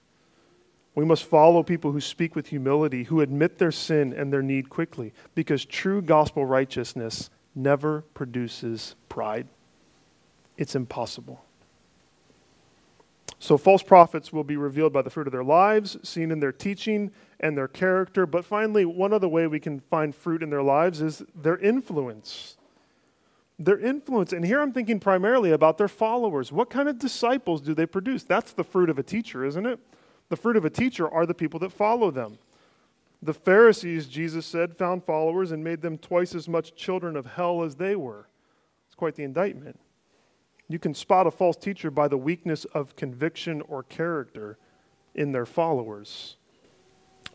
We 0.97 1.05
must 1.05 1.25
follow 1.25 1.61
people 1.61 1.91
who 1.91 2.01
speak 2.01 2.35
with 2.35 2.47
humility, 2.47 3.03
who 3.03 3.21
admit 3.21 3.59
their 3.59 3.71
sin 3.71 4.11
and 4.13 4.33
their 4.33 4.41
need 4.41 4.67
quickly, 4.71 5.13
because 5.35 5.63
true 5.63 6.01
gospel 6.01 6.43
righteousness 6.43 7.29
never 7.53 8.01
produces 8.15 8.95
pride. 9.07 9.45
It's 10.57 10.73
impossible. 10.73 11.43
So, 13.37 13.59
false 13.59 13.83
prophets 13.83 14.33
will 14.33 14.43
be 14.43 14.57
revealed 14.57 14.91
by 14.91 15.03
the 15.03 15.11
fruit 15.11 15.27
of 15.27 15.33
their 15.33 15.43
lives, 15.43 15.97
seen 16.01 16.31
in 16.31 16.39
their 16.39 16.51
teaching 16.51 17.11
and 17.39 17.55
their 17.55 17.67
character. 17.67 18.25
But 18.25 18.43
finally, 18.43 18.83
one 18.83 19.13
other 19.13 19.27
way 19.27 19.45
we 19.45 19.59
can 19.59 19.81
find 19.81 20.15
fruit 20.15 20.41
in 20.41 20.49
their 20.49 20.63
lives 20.63 20.99
is 20.99 21.21
their 21.35 21.59
influence 21.59 22.57
their 23.59 23.79
influence. 23.79 24.33
And 24.33 24.45
here 24.45 24.61
I'm 24.61 24.71
thinking 24.71 24.99
primarily 24.99 25.51
about 25.51 25.79
their 25.79 25.87
followers. 25.87 26.51
What 26.51 26.69
kind 26.69 26.87
of 26.87 26.99
disciples 26.99 27.59
do 27.59 27.73
they 27.73 27.87
produce? 27.87 28.21
That's 28.21 28.53
the 28.53 28.63
fruit 28.63 28.87
of 28.87 28.99
a 28.99 29.03
teacher, 29.03 29.43
isn't 29.43 29.65
it? 29.65 29.79
The 30.29 30.37
fruit 30.37 30.57
of 30.57 30.65
a 30.65 30.69
teacher 30.69 31.09
are 31.09 31.25
the 31.25 31.33
people 31.33 31.59
that 31.61 31.71
follow 31.71 32.11
them. 32.11 32.37
The 33.21 33.33
Pharisees, 33.33 34.07
Jesus 34.07 34.45
said, 34.45 34.75
found 34.75 35.03
followers 35.03 35.51
and 35.51 35.63
made 35.63 35.81
them 35.81 35.97
twice 35.97 36.35
as 36.35 36.47
much 36.47 36.75
children 36.75 37.15
of 37.15 37.25
hell 37.25 37.63
as 37.63 37.75
they 37.75 37.95
were. 37.95 38.27
It's 38.87 38.95
quite 38.95 39.15
the 39.15 39.23
indictment. 39.23 39.79
You 40.69 40.79
can 40.79 40.93
spot 40.93 41.27
a 41.27 41.31
false 41.31 41.55
teacher 41.55 41.89
by 41.89 42.07
the 42.07 42.17
weakness 42.17 42.65
of 42.65 42.95
conviction 42.95 43.61
or 43.61 43.83
character 43.83 44.57
in 45.15 45.31
their 45.31 45.45
followers, 45.45 46.35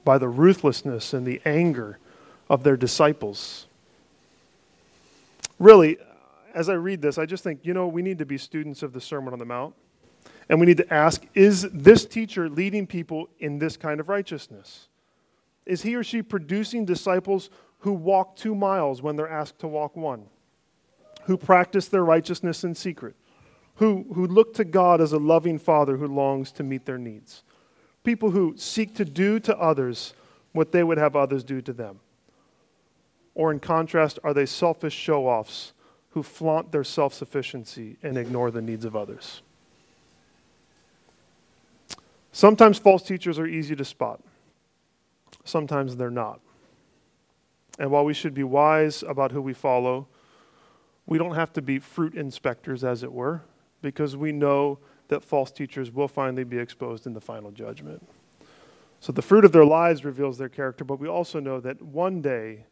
by 0.05 0.19
the 0.19 0.29
ruthlessness 0.29 1.13
and 1.13 1.27
the 1.27 1.41
anger 1.45 1.99
of 2.49 2.63
their 2.63 2.77
disciples. 2.77 3.67
Really, 5.59 5.97
as 6.55 6.69
I 6.69 6.75
read 6.75 7.01
this, 7.01 7.19
I 7.19 7.27
just 7.27 7.43
think, 7.43 7.61
you 7.65 7.73
know, 7.73 7.89
we 7.89 8.03
need 8.03 8.19
to 8.19 8.27
be 8.27 8.37
students 8.37 8.83
of 8.83 8.93
the 8.93 9.01
Sermon 9.01 9.33
on 9.33 9.39
the 9.39 9.45
Mount. 9.45 9.75
And 10.53 10.61
we 10.61 10.67
need 10.67 10.77
to 10.77 10.93
ask 10.93 11.25
is 11.33 11.63
this 11.73 12.05
teacher 12.05 12.47
leading 12.47 12.87
people 12.87 13.31
in 13.39 13.59
this 13.59 13.79
kind 13.79 14.01
of 14.01 14.11
righteousness? 14.11 14.89
Is 15.65 15.81
he 15.81 15.97
or 15.97 16.05
she 16.05 16.21
producing 16.21 16.85
disciples 16.85 17.49
who 17.79 17.95
walk 17.95 18.37
two 18.37 18.55
miles 18.55 19.01
when 19.01 19.17
they're 19.17 19.27
asked 19.27 19.61
to 19.61 19.67
walk 19.67 19.97
one? 19.97 20.27
Who 21.25 21.39
practice 21.39 21.89
their 21.89 22.05
righteousness 22.05 22.65
in 22.65 22.75
secret? 22.75 23.17
Who, 23.77 24.05
who 24.13 24.27
look 24.27 24.53
to 24.57 24.65
God 24.67 25.01
as 25.01 25.15
a 25.15 25.19
loving 25.19 25.59
father 25.59 25.97
who 25.97 26.07
longs 26.07 26.53
to 26.53 26.63
meet 26.63 26.85
their 26.85 26.99
needs? 26.99 27.45
People 28.05 28.33
who 28.33 28.53
seek 28.59 28.95
to 28.97 29.07
do 29.07 29.41
to 29.41 29.57
others 29.57 30.13
what 30.53 30.71
they 30.71 30.85
would 30.85 30.99
have 30.99 31.17
others 31.17 31.45
do 31.45 31.63
to 31.63 31.73
them? 31.73 32.01
Or, 33.35 33.51
in 33.51 33.59
contrast, 33.59 34.19
are 34.23 34.35
they 34.35 34.45
selfish 34.45 34.93
show 34.93 35.27
offs 35.27 35.73
who 36.11 36.23
flaunt 36.23 36.73
their 36.73 36.85
self 36.85 37.15
sufficiency 37.15 37.97
and 38.03 38.19
ignore 38.19 38.51
the 38.51 38.61
needs 38.61 38.85
of 38.85 38.95
others. 38.95 39.41
Sometimes 42.33 42.79
false 42.79 43.03
teachers 43.03 43.39
are 43.39 43.47
easy 43.47 43.77
to 43.77 43.85
spot, 43.85 44.21
sometimes 45.45 45.97
they're 45.97 46.11
not. 46.11 46.41
And 47.79 47.91
while 47.91 48.05
we 48.05 48.15
should 48.15 48.35
be 48.35 48.43
wise 48.43 49.03
about 49.03 49.33
who 49.33 49.41
we 49.41 49.53
follow, 49.53 50.09
we 51.07 51.19
don't 51.19 51.35
have 51.35 51.53
to 51.55 51.63
be 51.63 51.79
fruit 51.79 52.15
inspectors, 52.15 52.85
as 52.85 53.03
it 53.03 53.13
were, 53.13 53.43
because 53.83 54.17
we 54.17 54.33
know 54.33 54.79
that 55.09 55.23
false 55.23 55.51
teachers 55.51 55.91
will 55.91 56.09
finally 56.09 56.45
be 56.45 56.59
exposed 56.59 57.07
in 57.07 57.13
the 57.13 57.21
final 57.21 57.51
judgment. 57.51 58.07
So 59.01 59.13
the 59.13 59.23
fruit 59.23 59.45
of 59.45 59.53
their 59.53 59.65
lives 59.65 60.05
reveals 60.05 60.39
their 60.39 60.49
character, 60.49 60.85
but 60.85 61.01
we 61.01 61.09
also 61.09 61.41
know 61.41 61.61
that 61.61 61.83
one 61.83 62.23
day 62.23 62.65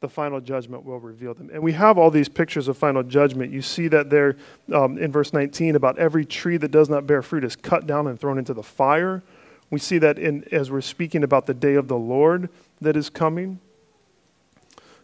the 0.00 0.08
final 0.08 0.40
judgment 0.40 0.84
will 0.84 1.00
reveal 1.00 1.34
them. 1.34 1.50
And 1.52 1.62
we 1.62 1.72
have 1.72 1.96
all 1.96 2.10
these 2.10 2.28
pictures 2.28 2.68
of 2.68 2.76
final 2.76 3.02
judgment. 3.02 3.52
You 3.52 3.62
see 3.62 3.88
that 3.88 4.10
there 4.10 4.36
um, 4.72 4.98
in 4.98 5.10
verse 5.10 5.32
19 5.32 5.74
about 5.74 5.98
every 5.98 6.24
tree 6.24 6.58
that 6.58 6.70
does 6.70 6.88
not 6.88 7.06
bear 7.06 7.22
fruit 7.22 7.44
is 7.44 7.56
cut 7.56 7.86
down 7.86 8.06
and 8.06 8.20
thrown 8.20 8.38
into 8.38 8.52
the 8.52 8.62
fire. 8.62 9.22
We 9.70 9.78
see 9.78 9.98
that 9.98 10.18
in, 10.18 10.44
as 10.52 10.70
we're 10.70 10.82
speaking 10.82 11.24
about 11.24 11.46
the 11.46 11.54
day 11.54 11.74
of 11.74 11.88
the 11.88 11.96
Lord 11.96 12.50
that 12.80 12.96
is 12.96 13.08
coming. 13.08 13.58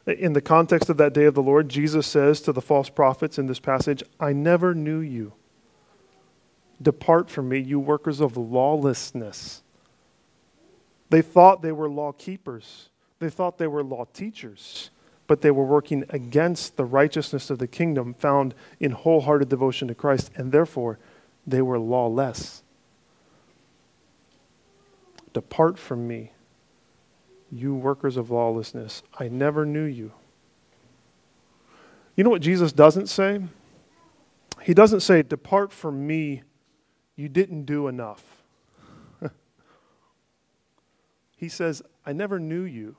In 0.07 0.35
the 0.35 0.41
context 0.41 0.91
of 0.91 0.97
that 0.99 1.15
day 1.15 1.25
of 1.25 1.35
the 1.35 1.43
Lord, 1.43 1.69
Jesus 1.69 2.07
says 2.07 2.41
to 2.43 2.53
the 2.53 2.61
false 2.61 2.91
prophets 2.91 3.39
in 3.39 3.47
this 3.47 3.61
passage, 3.61 4.03
I 4.21 4.33
never 4.33 4.75
knew 4.75 4.99
you. 4.99 5.33
Depart 6.81 7.31
from 7.31 7.49
me, 7.49 7.61
you 7.61 7.79
workers 7.79 8.21
of 8.21 8.37
lawlessness. 8.37 9.63
They 11.09 11.23
thought 11.23 11.63
they 11.63 11.73
were 11.73 11.89
law 11.89 12.13
keepers. 12.13 12.89
They 13.23 13.31
thought 13.31 13.57
they 13.57 13.69
were 13.69 13.85
law 13.85 14.07
teachers, 14.13 14.91
but 15.29 15.43
they 15.43 15.53
were 15.53 15.65
working 15.65 16.05
against 16.09 16.77
the 16.77 16.85
righteousness 16.85 17.51
of 17.51 17.61
the 17.61 17.69
kingdom 17.69 18.15
found 18.15 18.53
in 18.81 18.91
wholehearted 18.91 19.49
devotion 19.49 19.87
to 19.87 19.95
Christ, 19.95 20.33
and 20.35 20.51
therefore 20.51 20.99
they 21.47 21.63
were 21.63 21.79
lawless. 21.79 22.65
Depart 25.33 25.79
from 25.79 26.09
me, 26.09 26.33
you 27.49 27.77
workers 27.77 28.17
of 28.17 28.33
lawlessness. 28.33 29.05
I 29.17 29.29
never 29.29 29.65
knew 29.65 29.85
you. 29.85 30.11
You 32.17 32.25
know 32.25 32.31
what 32.31 32.43
Jesus 32.43 32.73
doesn't 32.73 33.07
say? 33.07 33.41
He 34.63 34.75
doesn't 34.75 34.99
say, 34.99 35.23
Depart 35.23 35.73
from 35.73 36.09
me, 36.09 36.43
you 37.15 37.29
didn't 37.29 37.67
do 37.67 37.87
enough. 37.87 38.43
he 41.37 41.49
says, 41.49 41.83
I 42.05 42.13
never 42.13 42.41
knew 42.41 42.63
you. 42.63 42.97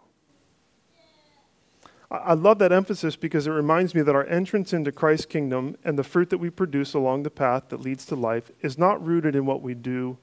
I 2.14 2.34
love 2.36 2.60
that 2.60 2.72
emphasis 2.72 3.16
because 3.16 3.48
it 3.48 3.52
reminds 3.52 3.96
me 3.96 4.04
that 4.04 4.14
our 4.14 4.26
entrance 4.26 4.72
into 4.72 4.92
Christ's 4.92 5.26
kingdom 5.26 5.78
and 5.84 5.98
the 5.98 6.04
fruit 6.04 6.30
that 6.30 6.38
we 6.38 6.52
produce 6.52 6.94
along 6.94 7.24
the 7.24 7.32
path 7.32 7.70
that 7.70 7.82
leads 7.82 8.06
to 8.06 8.16
life 8.16 8.52
is 8.62 8.78
not 8.78 9.04
rooted 9.04 9.36
in 9.36 9.48
what 9.48 9.64
we 9.64 9.74
do 9.74 10.20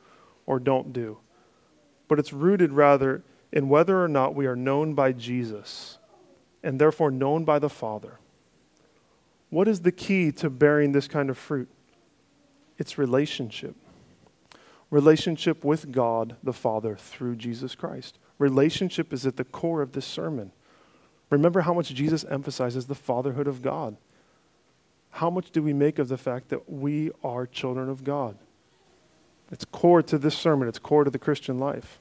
or 0.47 0.61
don't 0.61 0.93
do, 0.93 1.19
but 2.07 2.21
it's 2.21 2.33
rooted 2.33 2.71
rather 2.71 3.25
in 3.53 3.69
whether 3.69 4.01
or 4.03 4.07
not 4.07 4.37
we 4.37 4.47
are 4.47 4.55
known 4.55 4.95
by 4.95 5.11
Jesus 5.11 5.99
and 6.63 6.81
therefore 6.81 7.11
known 7.11 7.45
by 7.45 7.59
the 7.59 7.69
Father. 7.69 8.21
What 9.49 9.67
is 9.67 9.81
the 9.81 9.91
key 9.91 10.31
to 10.33 10.49
bearing 10.49 10.93
this 10.93 11.09
kind 11.09 11.29
of 11.29 11.37
fruit? 11.37 11.69
It's 12.79 12.99
relationship. 12.99 13.75
Relationship 14.91 15.65
with 15.65 15.91
God 15.91 16.37
the 16.43 16.53
Father 16.53 16.95
through 16.95 17.35
Jesus 17.35 17.75
Christ. 17.75 18.19
Relationship 18.39 19.13
is 19.13 19.27
at 19.27 19.37
the 19.37 19.45
core 19.45 19.83
of 19.83 19.93
this 19.93 20.07
sermon. 20.07 20.53
Remember 21.31 21.63
how 21.63 21.73
much 21.73 21.95
Jesus 21.95 22.25
emphasizes 22.25 22.87
the 22.87 22.95
fatherhood 22.95 23.47
of 23.47 23.63
God. 23.63 23.97
How 25.11 25.31
much 25.31 25.51
do 25.51 25.63
we 25.63 25.73
make 25.73 25.99
of 25.99 26.09
the 26.09 26.19
fact 26.19 26.49
that 26.49 26.71
we 26.71 27.11
are 27.25 27.47
children 27.47 27.89
of 27.89 28.05
God? 28.05 28.37
It's 29.51 29.65
core 29.65 30.03
to 30.03 30.19
this 30.19 30.37
sermon, 30.37 30.69
it's 30.69 30.79
core 30.79 31.05
to 31.05 31.11
the 31.11 31.19
Christian 31.19 31.59
life. 31.59 31.99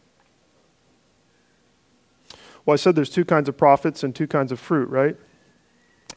Well, 2.65 2.73
I 2.73 2.77
said 2.77 2.95
there's 2.95 3.09
two 3.09 3.25
kinds 3.25 3.49
of 3.49 3.57
prophets 3.57 4.03
and 4.03 4.15
two 4.15 4.27
kinds 4.27 4.51
of 4.51 4.59
fruit, 4.59 4.89
right? 4.89 5.17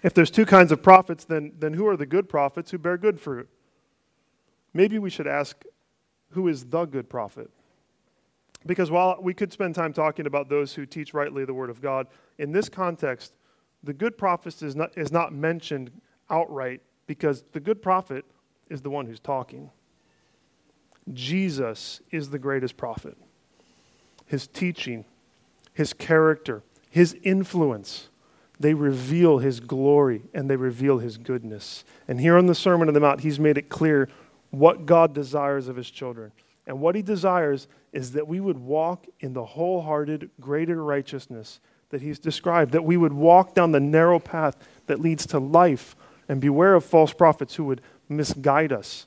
If 0.02 0.12
there's 0.12 0.30
two 0.30 0.44
kinds 0.44 0.72
of 0.72 0.82
prophets, 0.82 1.24
then, 1.24 1.52
then 1.58 1.74
who 1.74 1.86
are 1.86 1.96
the 1.96 2.06
good 2.06 2.28
prophets 2.28 2.70
who 2.70 2.78
bear 2.78 2.98
good 2.98 3.20
fruit? 3.20 3.48
Maybe 4.74 4.98
we 4.98 5.10
should 5.10 5.26
ask 5.26 5.64
who 6.30 6.48
is 6.48 6.66
the 6.66 6.84
good 6.84 7.08
prophet? 7.08 7.50
Because 8.66 8.90
while 8.90 9.18
we 9.20 9.34
could 9.34 9.52
spend 9.52 9.74
time 9.74 9.92
talking 9.92 10.26
about 10.26 10.48
those 10.48 10.74
who 10.74 10.86
teach 10.86 11.14
rightly 11.14 11.44
the 11.44 11.54
Word 11.54 11.70
of 11.70 11.80
God, 11.80 12.06
in 12.38 12.52
this 12.52 12.68
context, 12.68 13.32
the 13.82 13.92
good 13.92 14.16
prophet 14.16 14.62
is 14.62 14.76
not, 14.76 14.96
is 14.96 15.10
not 15.10 15.32
mentioned 15.32 15.90
outright 16.30 16.80
because 17.06 17.44
the 17.52 17.60
good 17.60 17.82
prophet 17.82 18.24
is 18.70 18.82
the 18.82 18.90
one 18.90 19.06
who's 19.06 19.20
talking. 19.20 19.70
Jesus 21.12 22.00
is 22.10 22.30
the 22.30 22.38
greatest 22.38 22.76
prophet. 22.76 23.16
His 24.26 24.46
teaching, 24.46 25.04
his 25.72 25.92
character, 25.92 26.62
his 26.90 27.16
influence, 27.22 28.08
they 28.60 28.74
reveal 28.74 29.38
his 29.38 29.58
glory 29.58 30.22
and 30.32 30.48
they 30.48 30.56
reveal 30.56 30.98
his 30.98 31.18
goodness. 31.18 31.84
And 32.06 32.20
here 32.20 32.38
on 32.38 32.46
the 32.46 32.54
Sermon 32.54 32.86
on 32.86 32.94
the 32.94 33.00
Mount, 33.00 33.20
he's 33.20 33.40
made 33.40 33.58
it 33.58 33.68
clear 33.68 34.08
what 34.50 34.86
God 34.86 35.12
desires 35.12 35.66
of 35.66 35.76
his 35.76 35.90
children. 35.90 36.30
And 36.66 36.80
what 36.80 36.94
he 36.94 37.02
desires 37.02 37.66
is 37.92 38.12
that 38.12 38.28
we 38.28 38.40
would 38.40 38.58
walk 38.58 39.06
in 39.20 39.32
the 39.32 39.44
wholehearted, 39.44 40.30
greater 40.40 40.82
righteousness 40.82 41.60
that 41.90 42.00
he's 42.00 42.18
described, 42.18 42.72
that 42.72 42.84
we 42.84 42.96
would 42.96 43.12
walk 43.12 43.54
down 43.54 43.72
the 43.72 43.80
narrow 43.80 44.18
path 44.18 44.56
that 44.86 45.00
leads 45.00 45.26
to 45.26 45.38
life, 45.38 45.94
and 46.28 46.40
beware 46.40 46.74
of 46.74 46.84
false 46.84 47.12
prophets 47.12 47.56
who 47.56 47.64
would 47.64 47.82
misguide 48.08 48.72
us. 48.72 49.06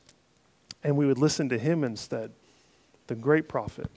And 0.83 0.95
we 0.95 1.05
would 1.05 1.17
listen 1.17 1.49
to 1.49 1.57
him 1.57 1.83
instead, 1.83 2.31
the 3.07 3.15
great 3.15 3.47
prophet. 3.47 3.89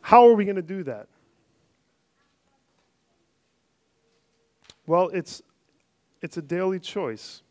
How 0.00 0.26
are 0.28 0.34
we 0.34 0.44
going 0.44 0.56
to 0.56 0.62
do 0.62 0.82
that? 0.84 1.06
Well, 4.86 5.08
it's, 5.08 5.42
it's 6.22 6.36
a 6.36 6.42
daily 6.42 6.80
choice. 6.80 7.42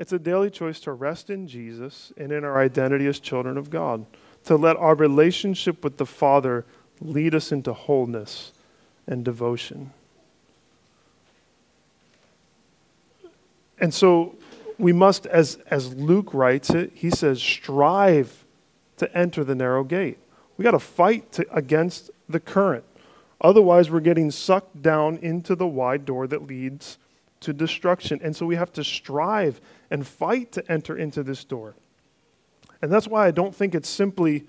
It's 0.00 0.14
a 0.14 0.18
daily 0.18 0.48
choice 0.48 0.80
to 0.80 0.92
rest 0.92 1.28
in 1.28 1.46
Jesus 1.46 2.10
and 2.16 2.32
in 2.32 2.42
our 2.42 2.58
identity 2.58 3.06
as 3.06 3.20
children 3.20 3.58
of 3.58 3.68
God, 3.68 4.06
to 4.44 4.56
let 4.56 4.78
our 4.78 4.94
relationship 4.94 5.84
with 5.84 5.98
the 5.98 6.06
Father 6.06 6.64
lead 7.02 7.34
us 7.34 7.52
into 7.52 7.74
wholeness 7.74 8.52
and 9.06 9.22
devotion. 9.22 9.92
And 13.78 13.92
so 13.92 14.36
we 14.78 14.94
must, 14.94 15.26
as, 15.26 15.58
as 15.66 15.92
Luke 15.92 16.32
writes 16.32 16.70
it, 16.70 16.92
he 16.94 17.10
says, 17.10 17.42
strive 17.42 18.46
to 18.96 19.14
enter 19.14 19.44
the 19.44 19.54
narrow 19.54 19.84
gate. 19.84 20.16
We 20.56 20.62
got 20.62 20.70
to 20.70 20.78
fight 20.78 21.38
against 21.50 22.10
the 22.26 22.40
current. 22.40 22.84
Otherwise, 23.42 23.90
we're 23.90 24.00
getting 24.00 24.30
sucked 24.30 24.80
down 24.80 25.18
into 25.18 25.54
the 25.54 25.66
wide 25.66 26.06
door 26.06 26.26
that 26.26 26.46
leads 26.46 26.96
to 27.40 27.52
destruction. 27.52 28.20
And 28.22 28.34
so 28.36 28.46
we 28.46 28.56
have 28.56 28.72
to 28.72 28.84
strive 28.84 29.60
and 29.90 30.06
fight 30.06 30.52
to 30.52 30.70
enter 30.70 30.96
into 30.96 31.22
this 31.22 31.44
door. 31.44 31.74
And 32.82 32.92
that's 32.92 33.08
why 33.08 33.26
I 33.26 33.30
don't 33.30 33.54
think 33.54 33.74
it's 33.74 33.88
simply 33.88 34.46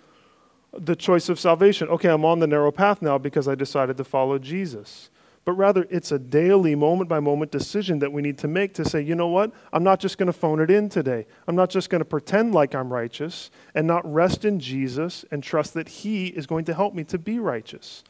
the 0.78 0.96
choice 0.96 1.30
of 1.30 1.40
salvation. 1.40 1.90
Okay, 1.90 2.10
I'm 2.10 2.26
on 2.26 2.40
the 2.40 2.48
narrow 2.48 2.72
path 2.72 3.02
now 3.02 3.18
because 3.18 3.48
I 3.48 3.56
decided 3.56 3.98
to 3.98 4.04
follow 4.04 4.40
Jesus. 4.40 5.10
But 5.44 5.54
rather, 5.54 5.88
it's 5.90 6.12
a 6.12 6.20
daily, 6.20 6.76
moment 6.76 7.10
by 7.10 7.20
moment 7.20 7.52
decision 7.52 7.98
that 8.00 8.12
we 8.12 8.22
need 8.22 8.38
to 8.40 8.48
make 8.48 8.76
to 8.76 8.86
say, 8.86 9.02
you 9.02 9.16
know 9.16 9.28
what? 9.28 9.52
I'm 9.74 9.84
not 9.84 10.00
just 10.00 10.20
going 10.20 10.28
to 10.28 10.34
phone 10.34 10.62
it 10.62 10.70
in 10.70 10.88
today. 10.88 11.26
I'm 11.48 11.56
not 11.56 11.72
just 11.72 11.90
going 11.90 12.00
to 12.00 12.06
pretend 12.06 12.54
like 12.54 12.76
I'm 12.76 12.94
righteous 12.94 13.50
and 13.74 13.88
not 13.88 14.10
rest 14.12 14.46
in 14.46 14.60
Jesus 14.60 15.26
and 15.32 15.42
trust 15.42 15.74
that 15.74 15.90
He 15.90 16.28
is 16.28 16.46
going 16.46 16.66
to 16.66 16.76
help 16.76 16.94
me 16.94 17.04
to 17.06 17.18
be 17.18 17.40
righteous. 17.40 18.04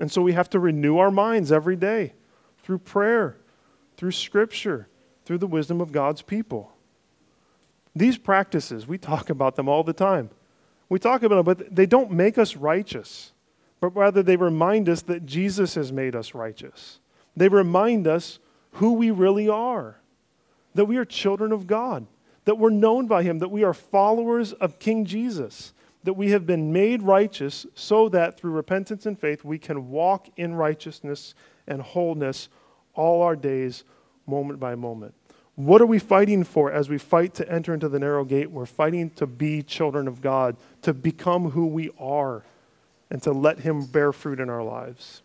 And 0.00 0.10
so 0.10 0.20
we 0.20 0.32
have 0.32 0.50
to 0.50 0.58
renew 0.58 0.98
our 0.98 1.12
minds 1.12 1.52
every 1.52 1.76
day 1.76 2.14
through 2.62 2.78
prayer, 2.78 3.36
through 3.96 4.12
Scripture, 4.12 4.88
through 5.24 5.38
the 5.38 5.46
wisdom 5.46 5.80
of 5.80 5.92
God's 5.92 6.22
people. 6.22 6.72
These 7.94 8.18
practices, 8.18 8.86
we 8.86 8.98
talk 8.98 9.30
about 9.30 9.56
them 9.56 9.68
all 9.68 9.82
the 9.82 9.92
time. 9.92 10.30
We 10.88 10.98
talk 10.98 11.22
about 11.22 11.36
them, 11.36 11.44
but 11.44 11.74
they 11.74 11.86
don't 11.86 12.10
make 12.10 12.38
us 12.38 12.54
righteous, 12.54 13.32
but 13.80 13.96
rather 13.96 14.22
they 14.22 14.36
remind 14.36 14.88
us 14.88 15.02
that 15.02 15.26
Jesus 15.26 15.74
has 15.74 15.92
made 15.92 16.14
us 16.14 16.34
righteous. 16.34 17.00
They 17.36 17.48
remind 17.48 18.06
us 18.06 18.38
who 18.72 18.92
we 18.92 19.10
really 19.10 19.48
are, 19.48 19.96
that 20.74 20.84
we 20.84 20.96
are 20.96 21.04
children 21.04 21.52
of 21.52 21.66
God, 21.66 22.06
that 22.44 22.58
we're 22.58 22.70
known 22.70 23.06
by 23.06 23.22
Him, 23.22 23.38
that 23.40 23.50
we 23.50 23.64
are 23.64 23.74
followers 23.74 24.52
of 24.52 24.78
King 24.78 25.04
Jesus, 25.04 25.72
that 26.04 26.14
we 26.14 26.30
have 26.30 26.46
been 26.46 26.72
made 26.72 27.02
righteous 27.02 27.66
so 27.74 28.08
that 28.10 28.38
through 28.38 28.52
repentance 28.52 29.06
and 29.06 29.18
faith 29.18 29.44
we 29.44 29.58
can 29.58 29.90
walk 29.90 30.28
in 30.36 30.54
righteousness 30.54 31.34
and 31.66 31.82
wholeness 31.82 32.48
all 32.96 33.22
our 33.22 33.36
days 33.36 33.84
moment 34.26 34.58
by 34.58 34.74
moment. 34.74 35.14
What 35.54 35.80
are 35.80 35.86
we 35.86 35.98
fighting 35.98 36.44
for 36.44 36.70
as 36.70 36.88
we 36.88 36.98
fight 36.98 37.32
to 37.34 37.50
enter 37.50 37.72
into 37.72 37.88
the 37.88 37.98
narrow 37.98 38.24
gate? 38.24 38.50
We're 38.50 38.66
fighting 38.66 39.08
to 39.10 39.26
be 39.26 39.62
children 39.62 40.06
of 40.06 40.20
God, 40.20 40.56
to 40.82 40.92
become 40.92 41.50
who 41.50 41.66
we 41.66 41.90
are, 41.98 42.42
and 43.10 43.22
to 43.22 43.32
let 43.32 43.60
Him 43.60 43.86
bear 43.86 44.12
fruit 44.12 44.38
in 44.38 44.50
our 44.50 44.62
lives. 44.62 45.22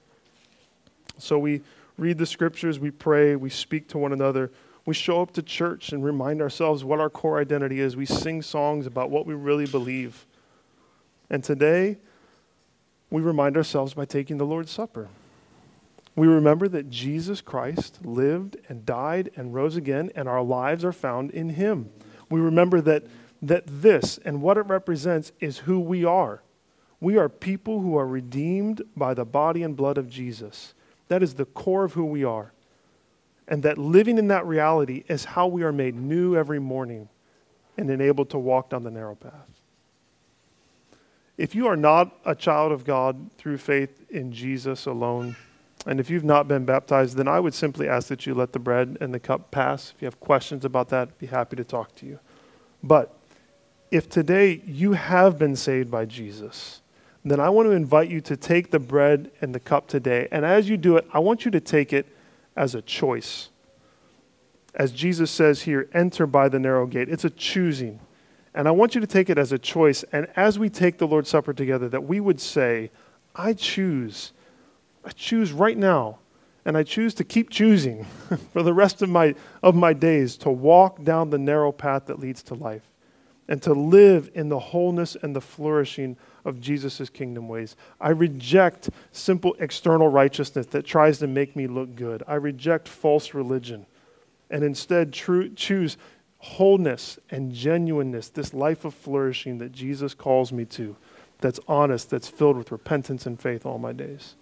So 1.18 1.38
we 1.38 1.62
read 1.98 2.18
the 2.18 2.26
scriptures, 2.26 2.80
we 2.80 2.92
pray, 2.92 3.36
we 3.36 3.50
speak 3.50 3.90
to 3.90 3.98
one 3.98 4.14
another, 4.14 4.52
we 4.86 4.94
show 4.94 5.22
up 5.22 5.34
to 5.34 5.44
church 5.44 5.92
and 5.92 6.04
remind 6.04 6.42
ourselves 6.42 6.84
what 6.84 7.00
our 7.00 7.10
core 7.10 7.40
identity 7.40 7.82
is. 7.82 7.96
We 7.96 8.06
sing 8.06 8.42
songs 8.42 8.88
about 8.88 9.12
what 9.12 9.26
we 9.26 9.34
really 9.34 9.68
believe. 9.68 10.26
And 11.30 11.44
today, 11.44 11.98
we 13.10 13.22
remind 13.22 13.58
ourselves 13.58 13.94
by 13.94 14.06
taking 14.06 14.38
the 14.38 14.46
Lord's 14.46 14.72
Supper. 14.72 15.10
We 16.16 16.28
remember 16.28 16.68
that 16.68 16.90
Jesus 16.90 17.42
Christ 17.42 18.00
lived 18.06 18.58
and 18.68 18.86
died 18.86 19.32
and 19.36 19.54
rose 19.54 19.78
again, 19.78 20.12
and 20.16 20.28
our 20.28 20.44
lives 20.44 20.84
are 20.84 20.92
found 20.92 21.32
in 21.32 21.52
him. 21.52 21.90
We 22.30 22.40
remember 22.40 22.82
that, 22.82 23.06
that 23.42 23.64
this 23.68 24.20
and 24.26 24.42
what 24.42 24.58
it 24.58 24.62
represents 24.62 25.32
is 25.40 25.60
who 25.60 25.80
we 25.80 26.04
are. 26.04 26.42
We 27.00 27.18
are 27.18 27.30
people 27.30 27.82
who 27.82 27.98
are 27.98 28.06
redeemed 28.06 28.82
by 28.96 29.14
the 29.14 29.26
body 29.26 29.64
and 29.64 29.76
blood 29.76 29.98
of 29.98 30.10
Jesus. 30.10 30.74
That 31.08 31.24
is 31.24 31.36
the 31.36 31.46
core 31.46 31.84
of 31.84 31.94
who 31.94 32.06
we 32.06 32.24
are. 32.24 32.54
And 33.48 33.64
that 33.64 33.78
living 33.78 34.18
in 34.18 34.28
that 34.28 34.46
reality 34.46 35.04
is 35.08 35.26
how 35.26 35.48
we 35.48 35.64
are 35.64 35.74
made 35.74 35.96
new 35.96 36.36
every 36.38 36.60
morning 36.60 37.10
and 37.78 37.90
enabled 37.90 38.30
to 38.30 38.38
walk 38.38 38.70
down 38.70 38.84
the 38.84 38.92
narrow 38.92 39.16
path. 39.16 39.50
If 41.38 41.56
you 41.56 41.68
are 41.68 41.76
not 41.76 42.16
a 42.24 42.36
child 42.36 42.72
of 42.72 42.86
God 42.86 43.32
through 43.38 43.58
faith 43.58 44.06
in 44.10 44.32
Jesus 44.32 44.86
alone, 44.86 45.36
and 45.86 46.00
if 46.00 46.10
you've 46.10 46.24
not 46.24 46.48
been 46.48 46.66
baptized, 46.66 47.18
then 47.18 47.28
I 47.28 47.40
would 47.40 47.54
simply 47.54 47.88
ask 47.88 48.08
that 48.10 48.26
you 48.26 48.34
let 48.34 48.54
the 48.54 48.60
bread 48.60 48.98
and 49.02 49.14
the 49.14 49.20
cup 49.20 49.52
pass. 49.52 49.94
If 49.96 50.02
you 50.02 50.06
have 50.06 50.20
questions 50.20 50.64
about 50.64 50.90
that, 50.90 51.08
I'd 51.10 51.18
be 51.18 51.28
happy 51.28 51.56
to 51.56 51.64
talk 51.64 51.96
to 51.96 52.06
you. 52.06 52.20
But 52.84 53.16
if 53.90 54.08
today 54.08 54.62
you 54.66 54.94
have 54.94 55.38
been 55.38 55.56
saved 55.56 55.90
by 55.90 56.06
Jesus, 56.06 56.82
then 57.26 57.40
I 57.40 57.50
want 57.50 57.68
to 57.68 57.72
invite 57.72 58.10
you 58.10 58.22
to 58.22 58.38
take 58.38 58.72
the 58.72 58.80
bread 58.80 59.32
and 59.42 59.54
the 59.54 59.60
cup 59.60 59.88
today. 59.88 60.28
And 60.32 60.46
as 60.46 60.70
you 60.70 60.78
do 60.78 60.98
it, 60.98 61.08
I 61.14 61.20
want 61.20 61.46
you 61.46 61.52
to 61.52 61.60
take 61.60 61.94
it 61.94 62.08
as 62.56 62.76
a 62.76 62.82
choice. 62.82 63.50
As 64.74 64.92
Jesus 64.92 65.30
says 65.30 65.64
here, 65.64 65.90
enter 65.94 66.26
by 66.26 66.48
the 66.48 66.60
narrow 66.60 66.86
gate. 66.86 67.10
It's 67.10 67.26
a 67.26 67.30
choosing. 67.30 68.00
And 68.54 68.68
I 68.68 68.72
want 68.72 68.96
you 68.96 69.02
to 69.02 69.08
take 69.08 69.30
it 69.30 69.38
as 69.38 69.52
a 69.52 69.60
choice. 69.60 70.04
And 70.12 70.28
as 70.36 70.58
we 70.58 70.70
take 70.70 70.98
the 70.98 71.08
Lord's 71.08 71.30
Supper 71.30 71.54
together, 71.54 71.90
that 71.90 72.04
we 72.04 72.20
would 72.20 72.40
say, 72.40 72.92
I 73.36 73.54
choose 73.54 74.32
I 75.04 75.10
choose 75.12 75.52
right 75.52 75.78
now, 75.78 76.20
and 76.66 76.78
I 76.78 76.84
choose 76.84 77.14
to 77.16 77.24
keep 77.24 77.50
choosing 77.50 78.06
for 78.54 78.64
the 78.64 78.74
rest 78.74 79.02
of 79.02 79.10
my, 79.10 79.36
of 79.64 79.76
my 79.76 79.94
days 79.94 80.38
to 80.38 80.50
walk 80.50 81.04
down 81.04 81.30
the 81.30 81.38
narrow 81.38 81.72
path 81.72 82.06
that 82.06 82.20
leads 82.20 82.44
to 82.44 82.54
life 82.56 82.84
and 83.48 83.62
to 83.64 83.74
live 83.74 84.30
in 84.34 84.50
the 84.50 84.60
wholeness 84.60 85.18
and 85.22 85.36
the 85.36 85.42
flourishing 85.42 86.16
of 86.46 86.62
Jesus' 86.62 87.10
kingdom 87.10 87.48
ways. 87.48 87.76
I 88.00 88.10
reject 88.10 88.90
simple 89.12 89.56
external 89.60 90.08
righteousness 90.08 90.68
that 90.68 90.86
tries 90.86 91.20
to 91.20 91.28
make 91.28 91.56
me 91.56 91.68
look 91.68 91.96
good. 91.96 92.24
I 92.28 92.36
reject 92.36 92.88
false 92.88 93.34
religion 93.34 93.86
and 94.52 94.64
instead 94.64 95.14
true, 95.14 95.50
choose 95.54 95.98
wholeness 96.38 97.18
and 97.30 97.52
genuineness, 97.52 98.30
this 98.30 98.54
life 98.54 98.86
of 98.86 98.94
flourishing 98.94 99.58
that 99.60 99.72
Jesus 99.72 100.14
calls 100.14 100.52
me 100.52 100.66
to, 100.66 100.96
that's 101.40 101.60
honest, 101.68 102.10
that's 102.10 102.28
filled 102.28 102.58
with 102.58 102.72
repentance 102.72 103.26
and 103.26 103.40
faith 103.40 103.66
all 103.66 103.80
my 103.80 103.94
days. 103.94 104.36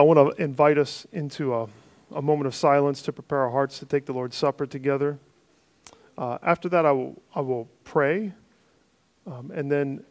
I 0.00 0.02
want 0.02 0.34
to 0.34 0.42
invite 0.42 0.78
us 0.78 1.06
into 1.12 1.54
a, 1.54 1.68
a, 2.14 2.22
moment 2.22 2.46
of 2.46 2.54
silence 2.54 3.02
to 3.02 3.12
prepare 3.12 3.40
our 3.40 3.50
hearts 3.50 3.80
to 3.80 3.84
take 3.84 4.06
the 4.06 4.14
Lord's 4.14 4.34
Supper 4.34 4.64
together. 4.64 5.18
Uh, 6.16 6.38
after 6.42 6.70
that, 6.70 6.86
I 6.86 6.92
will, 6.92 7.22
I 7.34 7.42
will 7.42 7.68
pray. 7.84 8.32
Um, 9.26 9.50
and 9.54 9.70
then, 9.70 10.02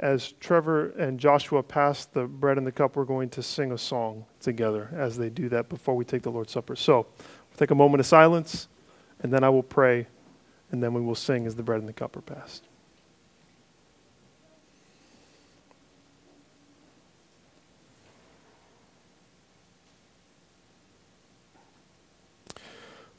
as 0.00 0.32
Trevor 0.40 0.88
and 0.98 1.20
Joshua 1.20 1.62
pass 1.62 2.06
the 2.06 2.24
bread 2.24 2.58
and 2.58 2.66
the 2.66 2.72
cup, 2.72 2.96
we're 2.96 3.04
going 3.04 3.28
to 3.30 3.42
sing 3.42 3.70
a 3.70 3.78
song 3.78 4.24
together 4.40 4.90
as 4.92 5.16
they 5.16 5.30
do 5.30 5.48
that 5.50 5.68
before 5.68 5.94
we 5.94 6.04
take 6.04 6.22
the 6.22 6.32
Lord's 6.32 6.50
Supper. 6.50 6.74
So, 6.74 7.06
we'll 7.16 7.56
take 7.56 7.70
a 7.70 7.76
moment 7.76 8.00
of 8.00 8.06
silence, 8.06 8.66
and 9.20 9.32
then 9.32 9.44
I 9.44 9.48
will 9.48 9.62
pray, 9.62 10.08
and 10.72 10.82
then 10.82 10.92
we 10.92 11.00
will 11.00 11.14
sing 11.14 11.46
as 11.46 11.54
the 11.54 11.62
bread 11.62 11.78
and 11.78 11.88
the 11.88 11.92
cup 11.92 12.16
are 12.16 12.20
passed. 12.20 12.64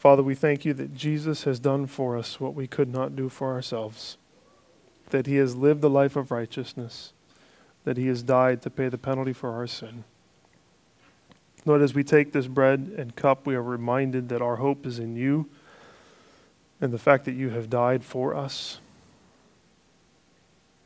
Father, 0.07 0.23
we 0.23 0.35
thank 0.35 0.63
you 0.63 0.73
that 0.73 0.95
Jesus 0.95 1.43
has 1.43 1.59
done 1.59 1.85
for 1.85 2.15
us 2.15 2.39
what 2.39 2.53
we 2.53 2.65
could 2.65 2.87
not 2.87 3.13
do 3.13 3.27
for 3.27 3.51
ourselves, 3.51 4.15
that 5.09 5.27
he 5.27 5.35
has 5.35 5.53
lived 5.53 5.81
the 5.81 5.89
life 5.89 6.15
of 6.15 6.31
righteousness, 6.31 7.11
that 7.83 7.97
he 7.97 8.07
has 8.07 8.23
died 8.23 8.61
to 8.61 8.69
pay 8.69 8.87
the 8.87 8.97
penalty 8.97 9.33
for 9.33 9.51
our 9.51 9.67
sin. 9.67 10.05
Lord, 11.65 11.81
as 11.81 11.93
we 11.93 12.05
take 12.05 12.31
this 12.31 12.47
bread 12.47 12.95
and 12.97 13.17
cup, 13.17 13.45
we 13.45 13.53
are 13.53 13.61
reminded 13.61 14.29
that 14.29 14.41
our 14.41 14.55
hope 14.55 14.85
is 14.85 14.97
in 14.97 15.17
you 15.17 15.49
and 16.79 16.93
the 16.93 16.97
fact 16.97 17.25
that 17.25 17.33
you 17.33 17.49
have 17.49 17.69
died 17.69 18.05
for 18.05 18.33
us. 18.33 18.79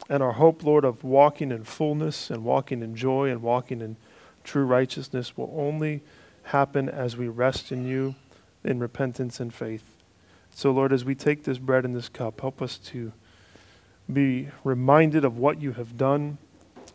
And 0.09 0.23
our 0.23 0.33
hope, 0.33 0.63
Lord, 0.63 0.83
of 0.83 1.03
walking 1.03 1.51
in 1.51 1.63
fullness 1.63 2.31
and 2.31 2.43
walking 2.43 2.81
in 2.81 2.95
joy 2.95 3.29
and 3.29 3.43
walking 3.43 3.81
in 3.81 3.97
true 4.43 4.65
righteousness 4.65 5.37
will 5.37 5.53
only 5.55 6.01
happen 6.45 6.89
as 6.89 7.15
we 7.15 7.27
rest 7.27 7.71
in 7.71 7.85
you 7.85 8.15
in 8.63 8.79
repentance 8.79 9.39
and 9.39 9.53
faith. 9.53 9.97
So, 10.53 10.71
Lord, 10.71 10.91
as 10.91 11.05
we 11.05 11.15
take 11.15 11.43
this 11.43 11.57
bread 11.57 11.85
and 11.85 11.95
this 11.95 12.09
cup, 12.09 12.41
help 12.41 12.61
us 12.61 12.77
to 12.77 13.13
be 14.11 14.49
reminded 14.63 15.23
of 15.23 15.37
what 15.37 15.61
you 15.61 15.73
have 15.73 15.97
done, 15.97 16.37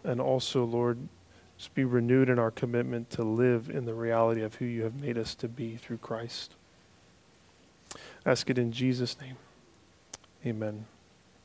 and 0.04 0.20
also, 0.20 0.64
Lord, 0.64 1.08
just 1.56 1.74
be 1.74 1.84
renewed 1.84 2.28
in 2.28 2.38
our 2.38 2.50
commitment 2.50 3.10
to 3.10 3.22
live 3.22 3.70
in 3.70 3.86
the 3.86 3.94
reality 3.94 4.42
of 4.42 4.56
who 4.56 4.66
you 4.66 4.82
have 4.82 5.00
made 5.00 5.16
us 5.16 5.34
to 5.36 5.48
be 5.48 5.76
through 5.76 5.98
Christ. 5.98 6.54
Ask 8.26 8.50
it 8.50 8.58
in 8.58 8.72
Jesus' 8.72 9.18
name. 9.20 9.36
Amen. 10.44 10.86